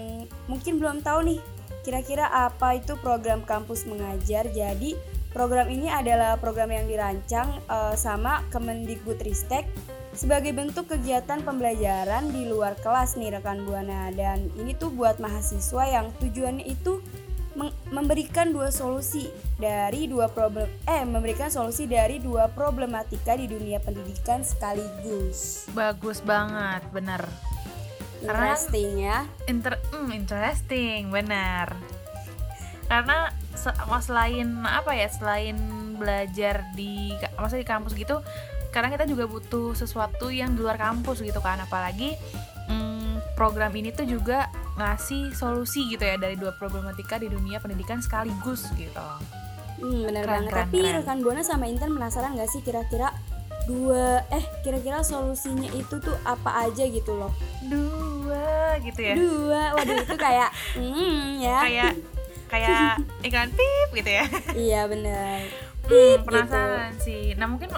mungkin 0.48 0.80
belum 0.80 1.04
tahu 1.04 1.28
nih 1.28 1.40
kira-kira 1.84 2.28
apa 2.28 2.80
itu 2.80 2.96
program 3.00 3.44
kampus 3.44 3.84
mengajar. 3.84 4.48
Jadi 4.48 4.96
program 5.32 5.68
ini 5.68 5.92
adalah 5.92 6.40
program 6.40 6.72
yang 6.72 6.88
dirancang 6.88 7.60
eh, 7.68 7.94
sama 7.94 8.44
Kemendikbudristek 8.48 9.68
sebagai 10.18 10.50
bentuk 10.50 10.90
kegiatan 10.90 11.38
pembelajaran 11.40 12.28
di 12.28 12.42
luar 12.44 12.74
kelas 12.76 13.14
nih 13.14 13.38
rekan 13.38 13.62
Buana 13.62 14.10
dan 14.10 14.50
ini 14.58 14.74
tuh 14.74 14.90
buat 14.90 15.22
mahasiswa 15.22 15.86
yang 15.86 16.10
tujuannya 16.18 16.66
itu 16.66 16.98
memberikan 17.90 18.50
dua 18.50 18.70
solusi 18.70 19.26
dari 19.54 20.06
dua 20.06 20.26
problem 20.26 20.66
eh 20.84 21.02
memberikan 21.02 21.50
solusi 21.50 21.86
dari 21.86 22.18
dua 22.18 22.46
problematika 22.46 23.34
di 23.34 23.46
dunia 23.46 23.78
pendidikan 23.78 24.42
sekaligus. 24.42 25.66
bagus 25.70 26.18
banget 26.20 26.82
bener 26.90 27.22
Karena- 28.18 28.54
Interesting 28.54 28.90
ya. 28.98 29.18
Inter 29.46 29.78
hmm, 29.90 30.10
interesting 30.12 31.10
benar 31.10 31.78
karena 32.86 33.30
se- 33.52 33.74
selain 34.00 34.48
apa 34.64 34.94
ya 34.94 35.06
selain 35.06 35.58
belajar 35.94 36.62
di 36.72 37.10
maksudnya 37.36 37.62
di 37.62 37.68
kampus 37.68 37.92
gitu 37.92 38.22
kadang 38.70 38.90
kita 38.90 39.04
juga 39.04 39.24
butuh 39.24 39.72
sesuatu 39.72 40.28
yang 40.28 40.52
di 40.52 40.60
luar 40.60 40.76
kampus 40.76 41.20
gitu 41.20 41.38
kan 41.38 41.58
apalagi 41.58 42.14
mm, 42.66 43.34
program 43.34 43.72
ini 43.72 43.90
tuh 43.90 44.04
juga 44.04 44.46
ngasih 44.74 45.32
solusi 45.32 45.88
gitu 45.88 46.00
ya 46.00 46.14
dari 46.14 46.34
dua 46.34 46.52
problematika 46.52 47.16
di 47.16 47.26
dunia 47.26 47.58
pendidikan 47.58 47.98
sekaligus 47.98 48.68
gitu 48.74 49.00
Hmm, 49.78 50.02
bener 50.04 50.22
Keren, 50.22 50.34
banget. 50.42 50.50
keren, 50.50 50.62
Tapi 50.64 50.78
keren. 50.80 50.94
rekan 50.98 51.18
Buana 51.20 51.42
sama 51.42 51.64
Intan 51.64 51.94
penasaran 51.94 52.34
gak 52.34 52.50
sih 52.50 52.58
kira-kira 52.60 53.14
dua 53.64 54.26
eh 54.28 54.42
kira-kira 54.60 55.00
solusinya 55.00 55.70
itu 55.70 55.96
tuh 55.98 56.18
apa 56.24 56.66
aja 56.66 56.82
gitu 56.82 57.14
loh? 57.14 57.30
dua 57.62 58.74
gitu 58.80 58.98
ya 58.98 59.14
Dua, 59.14 59.62
waduh 59.72 59.96
itu 59.98 60.16
kayak 60.16 60.50
hmm 60.74 61.38
ya. 61.38 61.58
kayak 61.62 61.92
kayak 62.48 62.98
iklan 63.26 63.50
pip 63.50 63.88
gitu 63.94 64.10
ya 64.10 64.24
iya 64.52 64.80
bener. 64.84 65.46
Hmm, 65.84 65.86
gitu. 65.86 66.26
penasaran 66.26 66.92
sih. 66.98 67.24
Nah 67.32 67.46
mungkin 67.46 67.70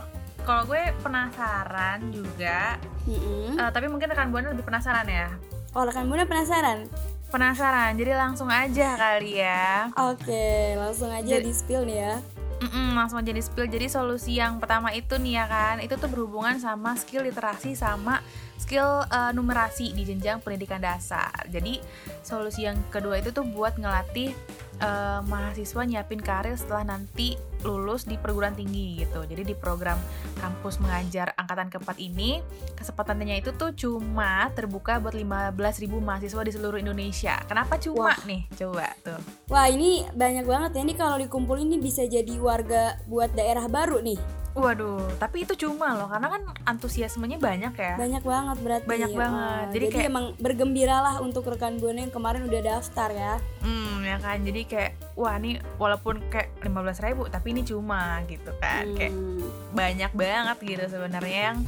kalau 0.42 0.62
gue 0.64 0.82
penasaran 1.00 1.98
juga, 2.10 2.76
Mm-mm. 3.04 3.56
eh, 3.56 3.70
tapi 3.70 3.86
mungkin 3.86 4.10
rekan 4.10 4.28
buana 4.28 4.50
lebih 4.50 4.64
penasaran 4.64 5.06
ya. 5.06 5.28
Oh 5.70 5.86
rekan 5.86 6.10
Buana 6.10 6.26
penasaran? 6.26 6.90
Penasaran, 7.30 7.94
jadi 7.94 8.18
langsung 8.18 8.50
aja 8.50 8.98
kali 8.98 9.38
ya. 9.38 9.86
Oke, 9.94 10.74
langsung 10.74 11.14
aja 11.14 11.38
Jadi- 11.38 11.46
di 11.46 11.52
spill 11.54 11.86
nih 11.86 11.98
ya. 12.02 12.14
Mm-mm, 12.60 12.92
langsung 12.92 13.16
aja 13.16 13.30
di 13.30 13.40
spill. 13.40 13.70
Jadi 13.70 13.88
solusi 13.88 14.36
yang 14.36 14.60
pertama 14.60 14.92
itu 14.92 15.16
nih 15.16 15.38
ya 15.38 15.46
kan, 15.46 15.80
itu 15.80 15.96
tuh 15.96 16.10
berhubungan 16.10 16.60
sama 16.60 16.92
skill 16.92 17.24
literasi 17.24 17.72
sama 17.72 18.20
skill 18.58 19.06
eh, 19.06 19.32
numerasi 19.32 19.94
di 19.94 20.02
jenjang 20.04 20.42
pendidikan 20.42 20.76
dasar. 20.76 21.32
Jadi 21.48 21.80
solusi 22.20 22.68
yang 22.68 22.76
kedua 22.92 23.16
itu 23.16 23.30
tuh 23.30 23.46
buat 23.46 23.78
ngelatih 23.78 24.34
eh, 24.80 25.20
mahasiswa 25.24 25.82
nyiapin 25.84 26.18
karir 26.18 26.56
setelah 26.56 26.96
nanti 26.96 27.36
lulus 27.60 28.08
di 28.08 28.16
perguruan 28.16 28.56
tinggi 28.56 29.04
gitu. 29.04 29.22
Jadi 29.22 29.44
di 29.44 29.54
program 29.54 30.00
kampus 30.40 30.80
mengajar 30.80 31.36
angkatan 31.36 31.68
keempat 31.68 32.00
ini 32.00 32.40
kesempatannya 32.74 33.36
itu 33.38 33.52
tuh 33.52 33.76
cuma 33.76 34.48
terbuka 34.56 34.96
buat 34.96 35.12
15.000 35.12 35.52
mahasiswa 36.00 36.40
di 36.40 36.52
seluruh 36.52 36.80
Indonesia. 36.80 37.36
Kenapa 37.44 37.76
cuma 37.76 38.16
Wah. 38.16 38.18
nih? 38.24 38.48
Coba 38.56 38.88
tuh. 39.04 39.20
Wah 39.46 39.68
ini 39.68 40.08
banyak 40.10 40.48
banget 40.48 40.70
ya. 40.76 40.80
Ini 40.82 40.94
kalau 40.96 41.20
dikumpulin 41.20 41.68
ini 41.68 41.78
bisa 41.78 42.08
jadi 42.08 42.34
warga 42.40 42.96
buat 43.04 43.30
daerah 43.36 43.68
baru 43.68 44.00
nih. 44.00 44.40
Waduh, 44.50 45.14
tapi 45.22 45.46
itu 45.46 45.54
cuma 45.54 45.94
loh 45.94 46.10
karena 46.10 46.26
kan 46.26 46.42
antusiasmenya 46.66 47.38
banyak 47.38 47.70
ya. 47.70 47.94
Banyak 47.94 48.22
banget 48.26 48.56
berarti. 48.58 48.88
Banyak 48.90 49.10
Wah, 49.14 49.20
banget. 49.22 49.66
Jadi 49.70 49.70
Jadi, 49.78 49.86
kayak- 49.94 50.10
emang 50.10 50.24
bergembiralah 50.42 51.14
untuk 51.22 51.46
rekan 51.46 51.78
buana 51.78 52.02
yang 52.02 52.10
kemarin 52.10 52.42
udah 52.50 52.58
daftar 52.58 53.14
ya. 53.14 53.34
Hmm, 53.62 53.99
ya 54.10 54.18
kan. 54.18 54.38
Jadi 54.40 54.60
kayak 54.64 54.92
wah 55.14 55.36
nih 55.36 55.58
walaupun 55.76 56.18
kayak 56.26 56.50
15.000 56.60 57.28
tapi 57.28 57.54
ini 57.54 57.62
cuma 57.62 58.20
gitu 58.26 58.50
kan. 58.58 58.84
Kayak 58.92 59.12
Hmm. 59.12 59.42
banyak 59.70 60.12
banget 60.12 60.56
gitu 60.60 60.84
sebenarnya 60.88 61.40
yang 61.52 61.58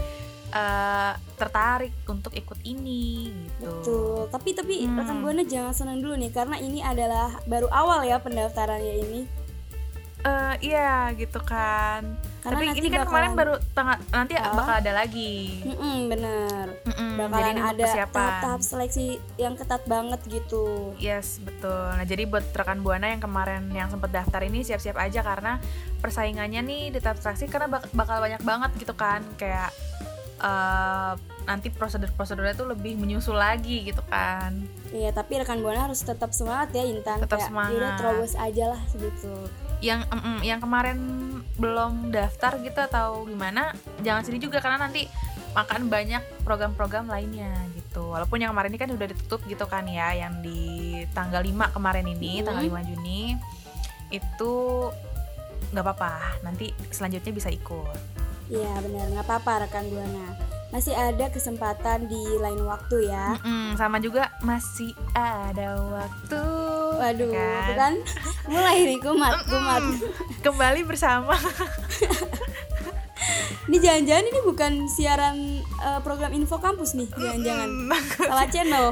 eh, 0.52 1.12
tertarik 1.40 1.96
untuk 2.04 2.36
ikut 2.36 2.60
ini 2.60 3.32
gitu. 3.32 3.72
Betul. 3.72 4.20
Tapi 4.28 4.48
tapi 4.52 4.74
Hmm. 4.84 5.00
rekan 5.00 5.18
buana 5.24 5.42
jangan 5.42 5.72
senang 5.72 6.04
dulu 6.04 6.12
nih 6.12 6.28
karena 6.28 6.60
ini 6.60 6.84
adalah 6.84 7.40
baru 7.48 7.72
awal 7.72 8.04
ya 8.04 8.20
pendaftarannya 8.20 8.94
ini. 9.00 9.20
Eh, 10.22 10.54
iya 10.64 11.10
gitu 11.12 11.38
kan. 11.38 12.14
Karena 12.38 12.54
Tapi 12.54 12.66
nanti 12.68 12.78
ini 12.78 12.88
kan 12.88 12.94
bakalan- 12.96 13.08
kemarin 13.08 13.30
baru 13.34 13.54
tengah 13.72 13.96
nanti 14.08 14.32
Ah. 14.34 14.50
bakal 14.52 14.74
ada 14.76 14.92
lagi. 14.92 15.62
Mm-mm, 15.62 15.98
bener. 16.08 16.66
Mm-mm, 16.84 17.10
jadi 17.10 17.22
Bakalan 17.24 17.58
ada 17.60 17.84
tahap-tahap 17.84 18.60
seleksi 18.60 19.06
yang 19.36 19.54
ketat 19.54 19.82
banget 19.84 20.20
gitu. 20.26 20.94
Yes, 20.96 21.38
betul. 21.38 21.74
Nah, 21.88 22.02
jadi 22.02 22.22
buat 22.24 22.46
rekan 22.48 22.82
Buana 22.82 23.08
yang 23.08 23.18
kemarin 23.18 23.66
yang 23.68 23.86
sempat 23.88 24.10
daftar 24.10 24.42
ini 24.42 24.62
siap-siap 24.62 24.94
aja 24.96 25.22
karena 25.22 25.58
persaingannya 25.98 26.60
nih 26.60 26.82
di 26.90 26.98
tahap 26.98 27.18
seleksi 27.18 27.46
karena 27.46 27.66
bak- 27.68 27.90
bakal 27.90 28.18
banyak 28.18 28.42
banget 28.42 28.70
gitu 28.76 28.92
kan. 28.92 29.22
Kayak 29.36 29.70
eh, 30.40 31.12
nanti 31.44 31.70
prosedur-prosedurnya 31.70 32.54
tuh 32.56 32.66
lebih 32.68 32.94
menyusul 32.96 33.34
lagi 33.34 33.82
gitu 33.84 34.02
kan. 34.04 34.50
Iya, 34.92 35.10
tapi 35.10 35.38
rekan 35.38 35.58
buana 35.58 35.86
harus 35.86 35.98
tetap 36.00 36.30
semangat 36.30 36.70
ya 36.72 36.82
Intan. 36.84 37.18
Tetap 37.20 37.38
Kayak, 37.38 37.50
semangat. 37.50 37.94
Terobos 37.96 38.34
aja 38.34 38.64
lah 38.68 38.82
gitu. 38.92 39.34
Yang 39.82 40.00
em, 40.08 40.38
yang 40.46 40.60
kemarin 40.62 40.98
belum 41.58 42.14
daftar 42.14 42.56
gitu 42.62 42.80
atau 42.80 43.26
gimana, 43.28 43.74
jangan 44.00 44.22
sedih 44.24 44.48
juga 44.48 44.62
karena 44.62 44.80
nanti 44.80 45.04
akan 45.52 45.92
banyak 45.92 46.22
program-program 46.48 47.12
lainnya 47.12 47.52
gitu. 47.76 48.08
Walaupun 48.08 48.40
yang 48.40 48.56
kemarin 48.56 48.72
ini 48.72 48.80
kan 48.80 48.90
udah 48.94 49.06
ditutup 49.12 49.44
gitu 49.44 49.68
kan 49.68 49.84
ya, 49.84 50.16
yang 50.16 50.40
di 50.40 51.02
tanggal 51.12 51.44
5 51.44 51.68
kemarin 51.68 52.08
ini, 52.08 52.40
Mhm. 52.40 52.44
tanggal 52.48 52.64
5 52.64 52.80
Juni 52.88 53.36
itu 54.08 54.52
nggak 55.72 55.84
apa-apa. 55.84 56.40
Nanti 56.40 56.72
selanjutnya 56.88 57.32
bisa 57.36 57.52
ikut. 57.52 57.98
Iya 58.48 58.72
benar, 58.80 59.06
nggak 59.12 59.26
apa-apa 59.28 59.68
rekan 59.68 59.84
buana. 59.92 60.51
Masih 60.72 60.96
ada 60.96 61.28
kesempatan 61.28 62.08
di 62.08 62.22
lain 62.40 62.64
waktu 62.64 63.12
ya. 63.12 63.36
Mm-mm, 63.36 63.76
sama 63.76 64.00
juga 64.00 64.32
masih 64.40 64.96
ada 65.12 65.76
waktu. 65.84 66.44
Waduh, 66.96 67.28
kan? 67.28 67.60
itu 67.60 67.72
kan 67.76 67.94
mulai 68.48 68.78
nih 68.88 68.98
kumat, 69.04 69.44
kumat. 69.44 69.82
Kembali 70.40 70.80
bersama. 70.88 71.36
Ini 73.70 73.78
jangan-jangan 73.78 74.24
ini 74.26 74.40
bukan 74.42 74.72
siaran 74.90 75.36
eh, 75.62 76.00
program 76.02 76.34
info 76.34 76.58
kampus 76.58 76.98
nih, 76.98 77.06
jangan-jangan 77.14 77.70
salah 78.18 78.48
channel. 78.50 78.86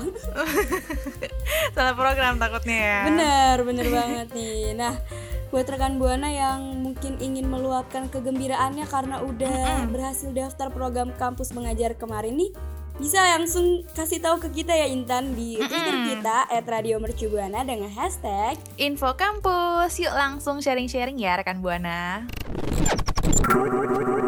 Salah 1.74 1.94
program 1.98 2.38
takutnya 2.38 2.78
ya. 2.78 2.98
Bener, 3.10 3.56
bener 3.66 3.86
banget 3.90 4.28
nih. 4.30 4.78
Nah, 4.78 4.94
buat 5.50 5.66
rekan 5.66 5.98
buana 5.98 6.30
yang 6.30 6.79
mungkin 7.00 7.16
ingin 7.16 7.48
meluapkan 7.48 8.12
kegembiraannya 8.12 8.84
karena 8.84 9.24
udah 9.24 9.88
berhasil 9.88 10.28
daftar 10.36 10.68
program 10.68 11.16
kampus 11.16 11.56
mengajar 11.56 11.96
kemarin 11.96 12.36
nih, 12.36 12.52
bisa 13.00 13.16
langsung 13.40 13.88
kasih 13.96 14.20
tahu 14.20 14.36
ke 14.36 14.60
kita 14.60 14.76
ya 14.76 14.84
Intan 14.84 15.32
di 15.32 15.56
Twitter 15.56 15.96
kita 16.12 16.52
@radiomercubuana 16.60 17.64
dengan 17.64 17.88
hashtag 17.88 18.60
Info 18.76 19.16
kampus, 19.16 19.96
yuk 19.96 20.12
langsung 20.12 20.60
sharing-sharing 20.60 21.16
ya 21.16 21.40
rekan 21.40 21.64
Buana. 21.64 22.28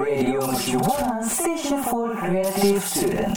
Radio 0.00 0.40
Mercubuana 0.48 1.20
Station 1.28 1.84
for 1.84 2.16
Creative 2.16 2.80
Student. 2.80 3.36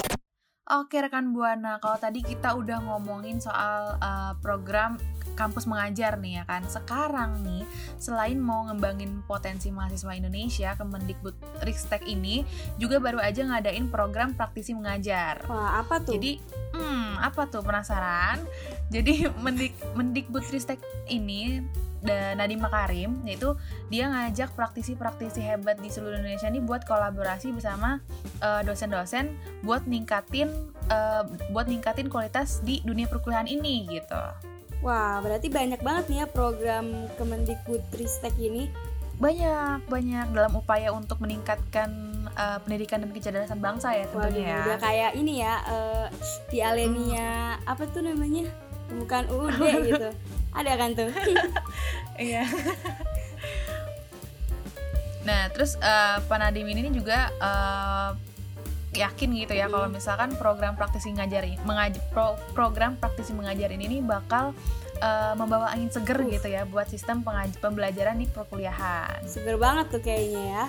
Oke 0.71 1.03
rekan 1.03 1.35
Buana, 1.35 1.83
kalau 1.83 1.99
tadi 1.99 2.23
kita 2.23 2.55
udah 2.55 2.79
ngomongin 2.87 3.43
soal 3.43 3.99
uh, 3.99 4.31
program 4.39 4.95
kampus 5.35 5.67
mengajar 5.69 6.17
nih 6.17 6.41
ya 6.41 6.43
kan. 6.47 6.63
Sekarang 6.65 7.43
nih, 7.43 7.67
selain 7.99 8.39
mau 8.39 8.65
ngembangin 8.65 9.21
potensi 9.27 9.69
mahasiswa 9.69 10.15
Indonesia, 10.15 10.73
Kemendikbud 10.79 11.35
Ristek 11.61 12.07
ini 12.07 12.47
juga 12.79 12.97
baru 13.03 13.19
aja 13.19 13.43
ngadain 13.43 13.91
program 13.91 14.33
praktisi 14.33 14.71
mengajar. 14.73 15.43
wah 15.45 15.83
apa 15.83 16.01
tuh? 16.01 16.17
Jadi, 16.17 16.39
hmm, 16.73 17.19
apa 17.19 17.45
tuh 17.51 17.61
penasaran? 17.61 18.41
Jadi 18.89 19.27
Mendik 19.43 19.75
Mendikbudristek 19.93 20.79
ini 21.11 21.61
dan 22.05 22.37
Nadiem 22.37 22.61
Makarim 22.61 23.11
yaitu 23.25 23.57
dia 23.89 24.05
ngajak 24.07 24.53
praktisi-praktisi 24.53 25.41
hebat 25.41 25.81
di 25.81 25.89
seluruh 25.89 26.21
Indonesia 26.21 26.47
ini 26.47 26.61
buat 26.61 26.85
kolaborasi 26.85 27.49
bersama 27.49 27.97
eh, 28.45 28.61
dosen-dosen 28.61 29.33
buat 29.65 29.89
ningkatin 29.89 30.53
eh, 30.93 31.23
buat 31.49 31.65
ningkatin 31.65 32.07
kualitas 32.07 32.61
di 32.61 32.85
dunia 32.85 33.09
perkuliahan 33.09 33.49
ini 33.49 33.89
gitu. 33.89 34.53
Wah, 34.83 35.23
berarti 35.23 35.47
banyak 35.47 35.79
banget 35.81 36.03
nih 36.11 36.17
ya 36.23 36.27
program 36.29 37.07
Kemendikbud 37.15 37.83
Ristek 37.95 38.35
ini. 38.37 38.67
Banyak 39.15 39.87
banyak 39.87 40.27
dalam 40.35 40.59
upaya 40.59 40.91
untuk 40.91 41.23
meningkatkan 41.23 41.89
eh, 42.35 42.57
pendidikan 42.63 42.99
dan 42.99 43.15
kecerdasan 43.15 43.63
bangsa 43.63 43.95
ya 43.95 44.05
Waduh, 44.11 44.27
tentunya 44.27 44.51
ya. 44.51 44.59
udah 44.67 44.77
kayak 44.83 45.11
ini 45.15 45.33
ya 45.39 45.53
eh, 45.63 46.05
di 46.51 46.59
Alenia 46.59 47.55
apa 47.63 47.87
tuh 47.87 48.03
namanya? 48.03 48.51
Bukan 48.91 49.23
UUD 49.31 49.59
gitu. 49.89 50.09
Ada 50.51 50.71
kan 50.75 50.89
tuh? 50.95 51.09
Iya. 52.15 52.47
nah, 55.27 55.51
terus 55.51 55.75
eh, 55.79 56.17
Pak 56.23 56.37
Nadiem 56.39 56.67
ini 56.71 56.91
juga 56.95 57.27
eh, 57.39 58.09
yakin 58.95 59.29
gitu 59.35 59.53
ya 59.53 59.67
kalau 59.67 59.91
misalkan 59.91 60.33
program 60.39 60.79
praktisi 60.79 61.11
ngajar 61.11 61.43
ini 61.43 61.59
mengaj- 61.67 62.01
pro- 62.09 62.39
program 62.55 62.95
praktisi 62.95 63.35
mengajar 63.35 63.69
ini 63.75 63.99
nih 63.99 64.01
bakal 64.01 64.55
eh, 65.03 65.33
membawa 65.35 65.75
angin 65.75 65.91
seger 65.91 66.19
gitu 66.25 66.47
ya 66.47 66.63
buat 66.63 66.87
sistem 66.87 67.21
pembelajaran 67.59 68.15
di 68.15 68.27
perkuliahan. 68.31 69.27
Seger 69.27 69.59
banget 69.59 69.91
tuh 69.91 70.01
kayaknya 70.01 70.43
ya. 70.43 70.65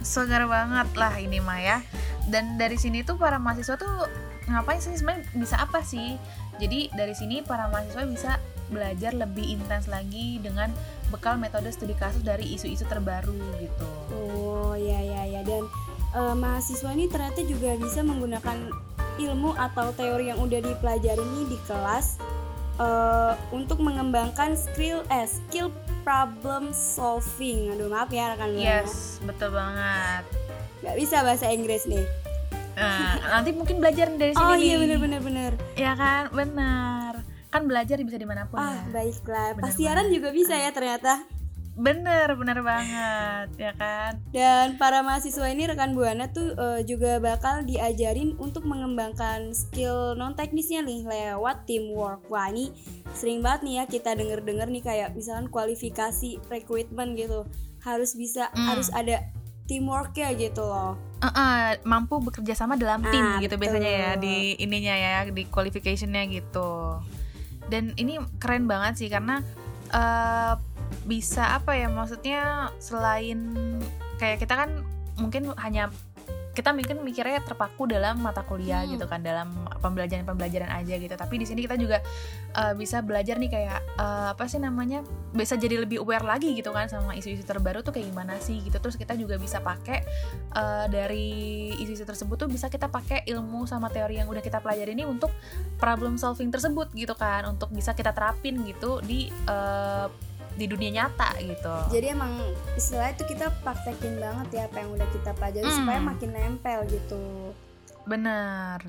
Segar 0.00 0.46
banget 0.46 0.88
lah 0.96 1.14
ini 1.20 1.38
mah 1.42 1.60
ya. 1.60 1.78
Dan 2.28 2.56
dari 2.56 2.80
sini 2.80 3.04
tuh 3.04 3.20
para 3.20 3.36
mahasiswa 3.36 3.76
tuh 3.76 4.08
ngapain 4.48 4.80
sih 4.80 4.96
sebenarnya 4.96 5.28
bisa 5.36 5.56
apa 5.60 5.84
sih? 5.84 6.16
Jadi 6.56 6.88
dari 6.96 7.12
sini 7.12 7.44
para 7.44 7.68
mahasiswa 7.68 8.04
bisa 8.08 8.32
belajar 8.68 9.16
lebih 9.16 9.58
intens 9.58 9.88
lagi 9.88 10.40
dengan 10.40 10.72
bekal 11.08 11.40
metode 11.40 11.72
studi 11.72 11.96
kasus 11.96 12.20
dari 12.20 12.52
isu-isu 12.52 12.84
terbaru 12.84 13.36
gitu. 13.60 13.88
Oh 14.12 14.47
eh, 16.18 16.34
mahasiswa 16.34 16.90
ini 16.90 17.06
ternyata 17.06 17.40
juga 17.42 17.78
bisa 17.78 18.02
menggunakan 18.02 18.58
ilmu 19.18 19.54
atau 19.54 19.90
teori 19.92 20.28
yang 20.28 20.38
udah 20.38 20.58
dipelajari 20.60 21.22
nih 21.22 21.46
di 21.48 21.58
kelas 21.64 22.18
eh, 22.76 23.32
untuk 23.50 23.78
mengembangkan 23.78 24.54
skill 24.54 25.06
eh 25.08 25.24
skill 25.24 25.70
problem 26.02 26.70
solving. 26.72 27.70
Aduh 27.70 27.86
maaf 27.86 28.08
ya 28.08 28.32
rekan 28.32 28.50
buana. 28.50 28.82
Yes, 28.82 29.22
betul 29.22 29.52
banget. 29.52 30.22
Gak 30.80 30.96
bisa 30.96 31.16
bahasa 31.20 31.46
Inggris 31.48 31.84
nih. 31.84 32.06
Nah, 32.74 33.18
nanti 33.34 33.50
mungkin 33.50 33.82
belajar 33.82 34.06
dari 34.08 34.30
sini 34.30 34.38
Oh 34.40 34.54
nih. 34.54 34.62
iya 34.64 34.76
bener 34.78 34.98
bener 34.98 35.20
bener. 35.20 35.52
Ya 35.74 35.92
kan, 35.92 36.30
benar. 36.30 37.26
Kan 37.48 37.66
belajar 37.66 37.98
bisa 37.98 38.14
di 38.14 38.22
mana 38.22 38.46
pun 38.46 38.56
Ah 38.56 38.70
ya. 38.70 38.82
baiklah. 38.94 39.58
Bener 39.58 39.64
Pas 39.66 39.74
siaran 39.74 40.06
juga 40.08 40.30
bisa 40.30 40.54
ya 40.54 40.70
ternyata. 40.70 41.26
Bener, 41.78 42.34
bener 42.34 42.58
banget, 42.58 43.48
ya 43.54 43.70
kan. 43.72 44.18
Dan 44.28 44.74
para 44.74 44.98
mahasiswa 44.98 45.46
ini 45.46 45.62
rekan 45.64 45.94
buana 45.94 46.26
tuh 46.26 46.50
eh, 46.50 46.82
juga 46.82 47.16
bakal 47.18 47.62
diajarin 47.62 48.34
untuk 48.34 48.66
mengembangkan 48.66 49.54
skill 49.54 50.12
non 50.12 50.34
teknisnya 50.34 50.82
nih 50.82 51.06
lewat 51.06 51.64
teamwork. 51.64 52.26
Wah 52.26 52.50
ini 52.50 52.74
sering 53.14 53.40
banget 53.40 53.62
nih 53.62 53.74
ya 53.76 53.84
kita 53.86 54.10
denger-denger 54.12 54.66
nih 54.68 54.82
kayak 54.82 55.08
misalkan 55.14 55.46
kualifikasi 55.46 56.42
recruitment 56.48 57.14
gitu 57.14 57.46
harus 57.80 58.12
bisa 58.12 58.50
Hmm. 58.50 58.66
harus 58.66 58.90
ada 58.90 59.22
teamworknya 59.64 60.34
gitu 60.34 60.60
loh. 60.60 60.98
Eh-eh, 61.20 61.78
mampu 61.82 62.18
bekerja 62.18 62.54
sama 62.54 62.74
dalam 62.74 63.02
tim 63.04 63.22
Ah, 63.22 63.38
gitu 63.38 63.54
betul. 63.54 63.78
biasanya 63.78 63.90
ya 63.92 64.10
di 64.14 64.36
ininya 64.56 64.94
ya 64.94 65.16
di 65.26 65.46
qualificationnya 65.46 66.26
gitu 66.26 66.98
dan 67.66 67.94
ini 67.94 68.16
keren 68.36 68.64
banget 68.64 68.98
sih 68.98 69.08
karena 69.08 69.42
eh, 69.88 70.52
bisa 71.08 71.56
apa 71.56 71.76
ya 71.76 71.88
maksudnya 71.88 72.72
selain 72.78 73.54
kayak 74.20 74.42
kita 74.44 74.54
kan 74.54 74.70
mungkin 75.18 75.50
hanya 75.58 75.90
kita 76.58 76.74
mungkin 76.74 77.06
mikirnya 77.06 77.38
terpaku 77.46 77.86
dalam 77.86 78.18
mata 78.18 78.42
kuliah 78.42 78.82
Hmm. 78.82 78.98
gitu 78.98 79.06
kan 79.06 79.22
dalam 79.22 79.46
pembelajaran-pembelajaran 79.78 80.66
aja 80.74 80.98
gitu. 80.98 81.14
Tapi 81.14 81.38
di 81.38 81.46
sini 81.46 81.62
kita 81.62 81.78
juga 81.78 82.02
uh, 82.58 82.74
bisa 82.74 82.98
belajar 82.98 83.38
nih 83.38 83.46
kayak 83.46 83.78
uh, 83.94 84.34
apa 84.34 84.50
sih 84.50 84.58
namanya 84.58 85.06
bisa 85.30 85.54
jadi 85.54 85.86
lebih 85.86 86.02
aware 86.02 86.26
lagi 86.26 86.58
gitu 86.58 86.74
kan 86.74 86.90
sama 86.90 87.14
isu-isu 87.14 87.46
terbaru 87.46 87.86
tuh 87.86 87.94
kayak 87.94 88.10
gimana 88.10 88.42
sih 88.42 88.58
gitu. 88.58 88.74
Terus 88.82 88.98
kita 88.98 89.14
juga 89.14 89.38
bisa 89.38 89.62
pakai 89.62 90.02
uh, 90.58 90.90
dari 90.90 91.70
isu-isu 91.78 92.02
tersebut 92.02 92.34
tuh 92.34 92.50
bisa 92.50 92.66
kita 92.66 92.90
pakai 92.90 93.22
ilmu 93.30 93.62
sama 93.70 93.86
teori 93.86 94.18
yang 94.18 94.26
udah 94.26 94.42
kita 94.42 94.58
pelajari 94.58 94.98
ini 94.98 95.06
untuk 95.06 95.30
problem 95.78 96.18
solving 96.18 96.50
tersebut 96.50 96.90
gitu 96.90 97.14
kan. 97.14 97.46
Untuk 97.46 97.70
bisa 97.70 97.94
kita 97.94 98.10
terapin 98.10 98.66
gitu 98.66 98.98
di 99.06 99.30
uh, 99.46 100.10
di 100.58 100.66
dunia 100.66 100.90
nyata 100.92 101.38
gitu 101.38 101.74
Jadi 101.94 102.06
emang 102.10 102.34
istilahnya 102.74 103.14
itu 103.14 103.24
kita 103.30 103.54
praktekin 103.62 104.18
banget 104.18 104.48
ya 104.52 104.62
apa 104.66 104.76
yang 104.82 104.90
udah 104.92 105.08
kita 105.08 105.30
pelajari 105.32 105.64
Hmm. 105.64 105.78
supaya 105.78 106.00
makin 106.02 106.30
nempel 106.34 106.78
gitu. 106.90 107.22
benar 108.04 108.80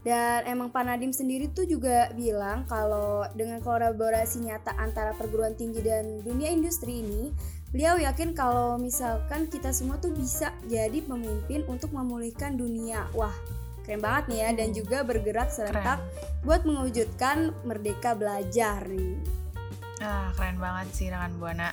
Dan 0.00 0.48
emang 0.48 0.72
Pak 0.72 0.80
Nadim 0.80 1.12
sendiri 1.12 1.52
tuh 1.52 1.68
juga 1.68 2.08
bilang 2.16 2.64
kalau 2.64 3.28
dengan 3.36 3.60
kolaborasi 3.60 4.40
nyata 4.40 4.72
antara 4.74 5.12
perguruan 5.12 5.52
tinggi 5.52 5.84
dan 5.84 6.24
dunia 6.24 6.48
industri 6.48 7.04
ini, 7.04 7.28
beliau 7.68 8.00
yakin 8.00 8.32
kalau 8.32 8.80
misalkan 8.80 9.44
kita 9.44 9.76
semua 9.76 10.00
tuh 10.00 10.08
bisa 10.08 10.56
jadi 10.64 11.04
pemimpin 11.04 11.68
untuk 11.68 11.92
memulihkan 11.92 12.56
dunia. 12.56 13.12
Wah, 13.12 13.36
keren 13.84 14.00
banget 14.00 14.24
nih 14.32 14.38
ya 14.40 14.48
dan 14.56 14.68
Hmm. 14.72 14.76
juga 14.80 14.98
bergerak 15.04 15.52
serentak 15.52 16.00
buat 16.40 16.64
mewujudkan 16.64 17.52
merdeka 17.68 18.16
belajar 18.16 18.80
nih. 18.88 19.20
Ah, 20.00 20.32
keren 20.34 20.56
banget 20.56 20.90
sih 20.96 21.12
rekan 21.12 21.36
Buana. 21.36 21.70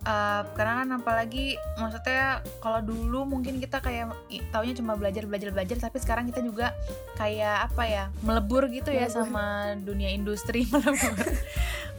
Eh, 0.00 0.42
karena 0.56 0.80
kan 0.80 0.88
apalagi 0.96 1.60
maksudnya 1.76 2.40
kalau 2.64 2.80
dulu 2.80 3.28
mungkin 3.28 3.60
kita 3.60 3.84
kayak 3.84 4.08
taunya 4.48 4.72
cuma 4.72 4.96
belajar 4.96 5.28
belajar 5.28 5.52
belajar 5.52 5.76
tapi 5.76 6.00
sekarang 6.00 6.24
kita 6.32 6.40
juga 6.40 6.72
kayak 7.20 7.68
apa 7.68 7.84
ya 7.84 8.04
melebur 8.24 8.72
gitu 8.72 8.88
ya 8.88 9.12
sama 9.12 9.76
dunia 9.76 10.08
industri 10.08 10.64
melebur. 10.72 11.20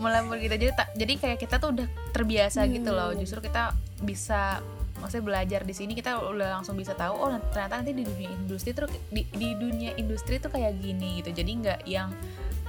Melebur 0.02 0.42
gitu. 0.42 0.56
Jadi 0.58 0.74
ta- 0.74 0.90
jadi 0.98 1.14
kayak 1.14 1.38
kita 1.46 1.62
tuh 1.62 1.78
udah 1.78 1.88
terbiasa 2.10 2.66
gitu 2.74 2.90
loh. 2.90 3.14
Hmm. 3.14 3.22
justru 3.22 3.38
kita 3.38 3.78
bisa 4.02 4.66
maksudnya 4.98 5.26
belajar 5.26 5.62
di 5.62 5.74
sini 5.78 5.94
kita 5.94 6.18
udah 6.26 6.58
langsung 6.58 6.78
bisa 6.78 6.98
tahu 6.98 7.14
oh 7.22 7.30
ternyata 7.54 7.82
nanti 7.82 7.94
di 7.94 8.06
dunia 8.06 8.30
industri 8.34 8.70
tuh 8.74 8.90
di, 9.14 9.26
di 9.30 9.54
dunia 9.54 9.94
industri 10.02 10.42
tuh 10.42 10.50
kayak 10.50 10.74
gini 10.82 11.22
gitu. 11.22 11.38
Jadi 11.38 11.52
nggak 11.54 11.80
yang 11.86 12.10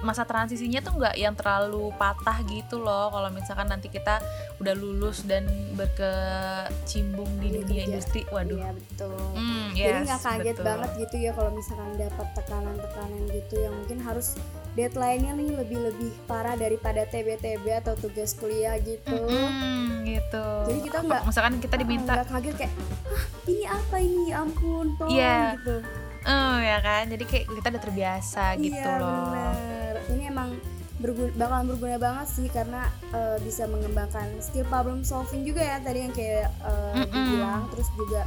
masa 0.02 0.22
transisinya 0.22 0.78
tuh 0.78 0.94
nggak 0.94 1.14
yang 1.14 1.32
terlalu 1.32 1.90
patah 1.94 2.38
gitu 2.44 2.76
loh 2.76 3.08
kalau 3.08 3.28
misalkan 3.28 3.64
nanti 3.64 3.86
kita 3.86 4.18
udah 4.56 4.74
lulus 4.74 5.22
dan 5.22 5.46
berkecimbung 5.72 7.30
di 7.38 7.54
dunia 7.54 7.64
kerja. 7.78 7.86
industri 7.88 8.20
waduh 8.28 8.58
Iya 8.58 8.70
betul. 8.72 9.16
Hmm, 9.32 9.68
Jadi 9.72 9.80
yes, 9.94 10.04
nggak 10.04 10.20
kaget 10.20 10.42
betul. 10.52 10.64
banget 10.64 10.90
gitu 10.98 11.16
ya 11.18 11.30
kalau 11.32 11.50
misalkan 11.50 11.90
dapat 11.94 12.26
tekanan-tekanan 12.34 13.22
gitu 13.30 13.54
yang 13.56 13.74
mungkin 13.74 13.98
harus 14.00 14.26
deadline-nya 14.72 15.32
nih 15.34 15.50
lebih-lebih 15.54 16.10
parah 16.24 16.54
daripada 16.54 17.04
TB-TB 17.04 17.64
atau 17.78 17.94
tugas 17.94 18.32
kuliah 18.32 18.76
gitu. 18.78 19.12
Mm-mm, 19.14 20.02
gitu 20.04 20.46
Jadi 20.66 20.80
kita 20.82 20.98
nggak- 21.00 21.24
misalkan 21.24 21.54
kita 21.58 21.74
diminta 21.76 22.12
nggak 22.14 22.28
kaget 22.28 22.54
kayak 22.58 22.72
Hah, 23.04 23.24
ini 23.44 23.64
apa 23.64 23.96
ini 23.98 24.24
Ya 24.24 24.36
ampun 24.40 24.86
tolong 24.96 25.12
Iya. 25.12 25.38
gitu. 25.56 25.76
Oh 26.24 26.56
ya 26.58 26.78
kan? 26.80 27.10
Jadi 27.10 27.24
kayak 27.26 27.44
kita 27.50 27.66
udah 27.72 27.82
terbiasa 27.82 28.42
gitu 28.58 28.74
iya 28.76 28.98
loh. 28.98 29.30
bener. 29.32 29.94
Ini 30.12 30.22
emang 30.30 30.50
berguna, 31.02 31.30
bakalan 31.34 31.66
berguna 31.66 31.96
banget 31.98 32.26
sih 32.30 32.46
karena 32.50 32.86
eh, 33.10 33.36
bisa 33.42 33.66
mengembangkan 33.66 34.38
skill 34.38 34.66
problem 34.70 35.02
solving 35.02 35.42
juga 35.42 35.62
ya 35.66 35.76
tadi 35.82 35.98
yang 36.06 36.14
kayak 36.14 36.48
eh, 36.62 36.92
Mm-mm. 37.02 37.10
dibilang. 37.10 37.62
Terus 37.74 37.88
juga 37.98 38.22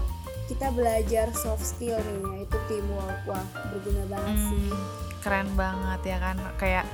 kita 0.45 0.67
belajar 0.75 1.27
soft 1.33 1.65
skill 1.65 1.97
nih 1.97 2.43
yaitu 2.43 2.57
teamwork. 2.67 3.19
Wah 3.25 3.45
berguna 3.73 4.03
banget 4.11 4.35
sih. 4.45 4.69
Hmm, 4.69 4.83
keren 5.23 5.49
banget 5.55 6.01
ya 6.05 6.17
kan? 6.21 6.37
Kayak 6.59 6.85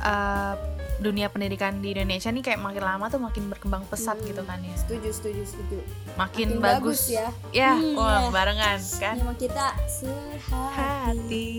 uh, 0.00 0.54
dunia 0.96 1.26
pendidikan 1.26 1.78
di 1.78 1.90
Indonesia 1.90 2.28
nih 2.28 2.40
kayak 2.40 2.58
makin 2.58 2.80
lama 2.80 3.06
tuh 3.06 3.18
makin 3.18 3.48
berkembang 3.48 3.82
pesat 3.84 4.14
Hmm. 4.14 4.26
gitu 4.26 4.42
kan 4.42 4.58
ya. 4.58 4.74
Setuju 4.76 5.08
setuju 5.10 5.42
setuju. 5.44 5.78
Makin, 6.14 6.48
Makin 6.48 6.48
bagus, 6.58 7.00
bagus 7.06 7.10
ya. 7.10 7.28
ya 7.50 7.72
Hmm, 7.72 7.94
wah 7.94 8.20
ya. 8.20 8.30
barengan 8.30 8.80
kan? 8.96 9.14
Memang 9.16 9.36
kita 9.36 9.66
sehati. 9.84 10.46
Hati 10.74 11.50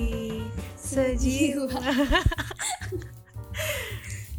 sejiwa 0.75 1.67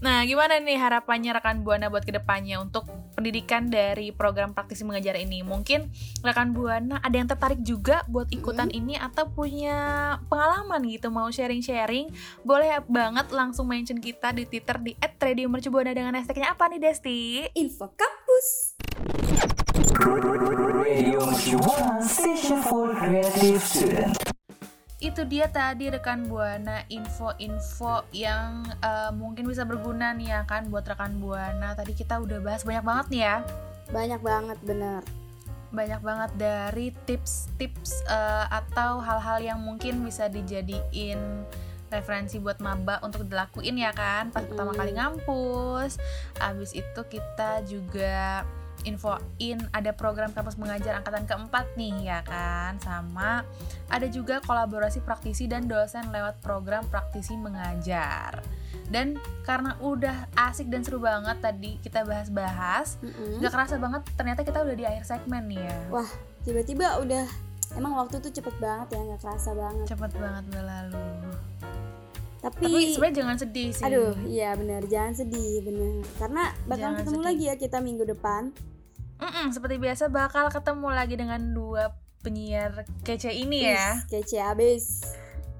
Nah, 0.06 0.22
gimana 0.22 0.62
nih 0.62 0.78
harapannya 0.78 1.34
rekan 1.34 1.66
Buana 1.66 1.90
buat 1.90 2.06
ke 2.06 2.14
depannya 2.14 2.62
untuk 2.62 2.86
pendidikan 3.18 3.66
dari 3.66 4.14
program 4.14 4.54
praktisi 4.54 4.86
mengajar 4.86 5.18
ini? 5.18 5.42
Mungkin 5.42 5.90
rekan 6.22 6.54
Buana 6.54 7.02
ada 7.02 7.10
yang 7.18 7.26
tertarik 7.26 7.58
juga 7.66 8.06
buat 8.06 8.30
ikutan 8.30 8.70
ini 8.70 8.94
atau 8.94 9.26
punya 9.26 10.14
pengalaman 10.30 10.86
gitu 10.86 11.10
mau 11.10 11.26
sharing-sharing? 11.26 12.14
Boleh 12.46 12.78
banget 12.86 13.34
langsung 13.34 13.66
mention 13.66 13.98
kita 13.98 14.30
di 14.30 14.46
Twitter 14.46 14.78
di 14.78 14.94
@radiomercubuana 14.94 15.90
dengan 15.90 16.14
hashtagnya 16.14 16.54
apa 16.54 16.70
nih 16.70 16.78
Desti? 16.86 17.50
info 17.58 17.90
kampus 17.98 18.78
Radio 20.86 21.18
Mercubuana 21.26 21.98
Station 22.06 22.62
for 22.62 22.94
Creative 22.94 23.58
Student. 23.58 24.25
Itu 25.16 25.24
dia 25.32 25.48
tadi 25.48 25.88
rekan 25.88 26.28
buana 26.28 26.84
info-info 26.92 28.04
yang 28.12 28.68
eh, 28.84 29.08
mungkin 29.16 29.48
bisa 29.48 29.64
berguna 29.64 30.12
nih 30.12 30.28
ya 30.28 30.40
kan 30.44 30.68
buat 30.68 30.84
rekan 30.84 31.16
buana. 31.16 31.72
Tadi 31.72 31.96
kita 31.96 32.20
udah 32.20 32.36
bahas 32.44 32.68
banyak 32.68 32.84
banget 32.84 33.06
nih 33.08 33.22
ya. 33.24 33.36
Banyak 33.96 34.20
banget 34.20 34.58
bener. 34.60 35.00
Banyak 35.72 36.04
banget 36.04 36.30
dari 36.36 36.92
tips-tips 37.08 38.04
eh, 38.04 38.44
atau 38.52 39.00
hal-hal 39.00 39.40
yang 39.40 39.56
mungkin 39.64 40.04
bisa 40.04 40.28
dijadiin 40.28 41.48
referensi 41.88 42.36
buat 42.36 42.60
maba 42.60 43.00
untuk 43.00 43.24
dilakuin 43.24 43.80
ya 43.80 43.96
kan. 43.96 44.28
Pas 44.28 44.44
pertama 44.44 44.76
Mm-mm. 44.76 44.80
kali 44.84 44.92
ngampus 45.00 45.96
abis 46.44 46.76
itu 46.76 47.00
kita 47.08 47.64
juga 47.64 48.44
infoin 48.86 49.58
ada 49.74 49.90
program 49.90 50.30
kampus 50.30 50.54
mengajar 50.56 50.96
angkatan 51.02 51.26
keempat 51.26 51.74
nih 51.74 52.06
ya 52.06 52.22
kan? 52.22 52.78
Sama 52.78 53.42
ada 53.90 54.06
juga 54.06 54.38
kolaborasi 54.46 55.02
praktisi 55.02 55.50
dan 55.50 55.66
dosen 55.66 56.08
lewat 56.14 56.38
program 56.40 56.86
praktisi 56.86 57.34
mengajar. 57.34 58.40
Dan 58.86 59.18
karena 59.42 59.74
udah 59.82 60.30
asik 60.38 60.70
dan 60.70 60.86
seru 60.86 61.02
banget 61.02 61.42
tadi 61.42 61.82
kita 61.82 62.06
bahas-bahas 62.06 63.02
nggak 63.42 63.50
kerasa 63.50 63.82
banget 63.82 64.06
ternyata 64.14 64.46
kita 64.46 64.62
udah 64.62 64.76
di 64.78 64.86
akhir 64.86 65.02
segmen 65.02 65.50
nih 65.50 65.66
ya. 65.66 65.78
Tiba-tiba 66.46 67.02
udah 67.02 67.26
emang 67.74 67.98
waktu 67.98 68.22
tuh 68.22 68.30
cepet 68.30 68.54
banget 68.62 68.94
ya 68.94 69.00
nggak 69.02 69.20
kerasa 69.26 69.50
banget. 69.58 69.86
Cepet 69.90 70.12
banget 70.14 70.44
berlalu 70.54 71.02
tapi, 72.36 72.62
tapi 72.62 72.94
sebenarnya 72.94 73.16
jangan 73.18 73.36
sedih 73.42 73.68
sih. 73.74 73.82
Aduh 73.82 74.14
iya 74.22 74.54
bener 74.54 74.86
jangan 74.86 75.18
sedih 75.18 75.66
bener. 75.66 76.06
Karena 76.14 76.54
bakal 76.70 76.94
Jangan 76.94 76.98
ketemu 77.02 77.18
sedih. 77.18 77.26
lagi 77.26 77.44
ya 77.50 77.54
kita 77.58 77.78
minggu 77.82 78.04
depan 78.06 78.42
Mm-mm, 79.16 79.48
seperti 79.52 79.76
biasa 79.80 80.12
bakal 80.12 80.52
ketemu 80.52 80.88
lagi 80.92 81.14
dengan 81.16 81.40
dua 81.56 81.96
penyiar 82.20 82.84
kece 83.06 83.32
ini 83.32 83.70
ya. 83.70 84.02
Wis, 84.02 84.10
kece 84.10 84.38
abis. 84.42 84.84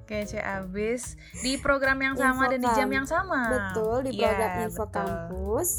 Kece 0.07 0.39
abis. 0.39 1.19
Di 1.43 1.59
program 1.59 1.99
yang 1.99 2.15
sama 2.15 2.47
dan 2.51 2.63
di 2.63 2.71
jam 2.75 2.91
yang 2.91 3.07
sama. 3.07 3.51
Betul 3.51 4.07
di 4.07 4.19
Iya, 4.19 4.31
program 4.31 4.51
info 4.67 4.85
betul. 4.87 4.95
kampus. 4.95 5.71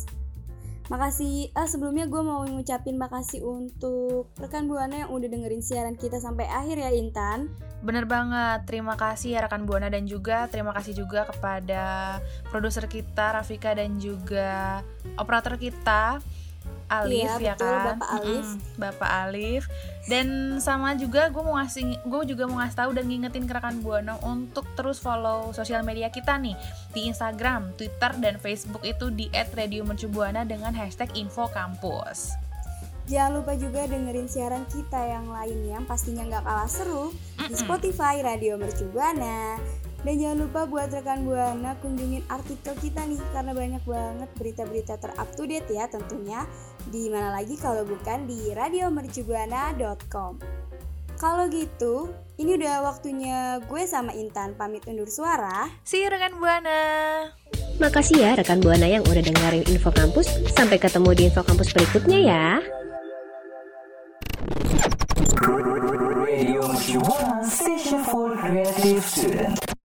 Makasih 0.87 1.51
ah 1.51 1.67
sebelumnya 1.67 2.07
gue 2.07 2.21
mau 2.23 2.47
ngucapin 2.47 2.95
makasih 2.95 3.43
untuk 3.43 4.31
rekan 4.39 4.71
buana 4.71 5.03
yang 5.03 5.11
udah 5.11 5.27
dengerin 5.27 5.59
siaran 5.59 5.99
kita 5.99 6.23
sampai 6.23 6.47
akhir 6.47 6.79
ya 6.79 6.95
Intan. 6.95 7.51
Bener 7.83 8.07
banget, 8.07 8.63
terima 8.65 8.95
kasih 8.97 9.37
ya 9.37 9.45
rekan 9.45 9.67
Buana 9.67 9.91
dan 9.91 10.09
juga 10.09 10.49
terima 10.49 10.73
kasih 10.73 10.97
juga 10.97 11.29
kepada 11.29 12.17
produser 12.49 12.89
kita 12.89 13.37
Rafika 13.37 13.75
dan 13.77 14.01
juga 14.01 14.81
operator 15.19 15.59
kita 15.61 16.23
Alif 16.87 17.27
Iya, 17.39 17.51
ya 17.51 17.53
betul, 17.59 17.67
kan, 17.67 17.83
Bapak 17.83 18.09
Alif. 18.15 18.47
Mm-mm, 18.47 18.79
Bapak 18.79 19.11
Alif. 19.27 19.63
Dan 20.07 20.27
sama 20.63 20.95
juga 20.95 21.27
gue 21.27 21.43
mau 21.43 21.59
ngasih, 21.59 21.99
gue 22.07 22.21
juga 22.31 22.47
mau 22.47 22.63
ngasih 22.63 22.77
tahu 22.79 22.91
dan 22.95 23.05
ngingetin 23.11 23.43
ke 23.43 23.53
rekan 23.59 23.83
Buana 23.83 24.15
untuk 24.23 24.63
terus 24.79 25.03
follow 25.03 25.51
sosial 25.51 25.83
media 25.83 26.07
kita 26.07 26.39
nih 26.39 26.55
di 26.95 27.11
Instagram, 27.11 27.75
Twitter 27.75 28.15
dan 28.23 28.39
Facebook 28.39 28.87
itu 28.87 29.11
di 29.11 29.27
@radiomercubuana 29.35 30.47
dengan 30.47 30.71
hashtag 30.71 31.11
info 31.19 31.51
kampus. 31.51 32.31
Jangan 33.07 33.39
lupa 33.39 33.55
juga 33.55 33.87
dengerin 33.87 34.27
siaran 34.27 34.67
kita 34.67 34.99
yang 34.99 35.31
lain 35.31 35.59
yang 35.63 35.83
pastinya 35.87 36.27
nggak 36.27 36.43
kalah 36.43 36.67
seru 36.67 37.15
di. 37.39 37.55
Spotify 37.55 38.19
Radio 38.19 38.59
Mercu 38.59 38.87
Buana. 38.91 39.55
Dan 40.07 40.23
jangan 40.23 40.39
lupa 40.47 40.63
buat 40.71 40.87
rekan 40.87 41.27
Buana 41.27 41.75
kunjungin 41.83 42.23
artikel 42.31 42.79
kita 42.79 43.03
nih 43.03 43.19
karena 43.35 43.51
banyak 43.51 43.83
banget 43.83 44.29
berita-berita 44.39 44.95
ter-up 45.03 45.27
to 45.35 45.43
date 45.43 45.67
ya 45.67 45.83
tentunya. 45.91 46.47
Di 46.87 47.11
mana 47.11 47.35
lagi 47.35 47.59
kalau 47.59 47.83
bukan 47.83 48.23
di 48.23 48.55
radiomercubuana.com. 48.55 50.39
Kalau 51.19 51.51
gitu, 51.51 52.07
ini 52.39 52.55
udah 52.55 52.87
waktunya 52.87 53.59
gue 53.67 53.83
sama 53.83 54.15
Intan 54.15 54.55
pamit 54.55 54.87
undur 54.87 55.11
suara. 55.11 55.67
See 55.83 55.99
you 55.99 56.07
rekan 56.07 56.39
Buana. 56.39 56.79
Makasih 57.75 58.23
ya 58.23 58.31
rekan 58.39 58.63
Buana 58.63 58.87
yang 58.87 59.03
udah 59.03 59.19
dengerin 59.19 59.67
Info 59.67 59.91
Kampus. 59.91 60.31
Sampai 60.55 60.79
ketemu 60.79 61.19
di 61.19 61.27
Info 61.27 61.43
Kampus 61.43 61.75
berikutnya 61.75 62.19
ya. 62.23 62.45
Radio 66.23 66.63
Mercubuana 66.63 67.43
Station 67.43 68.07
for 68.07 68.31
Creative 68.39 69.03
Student. 69.03 69.66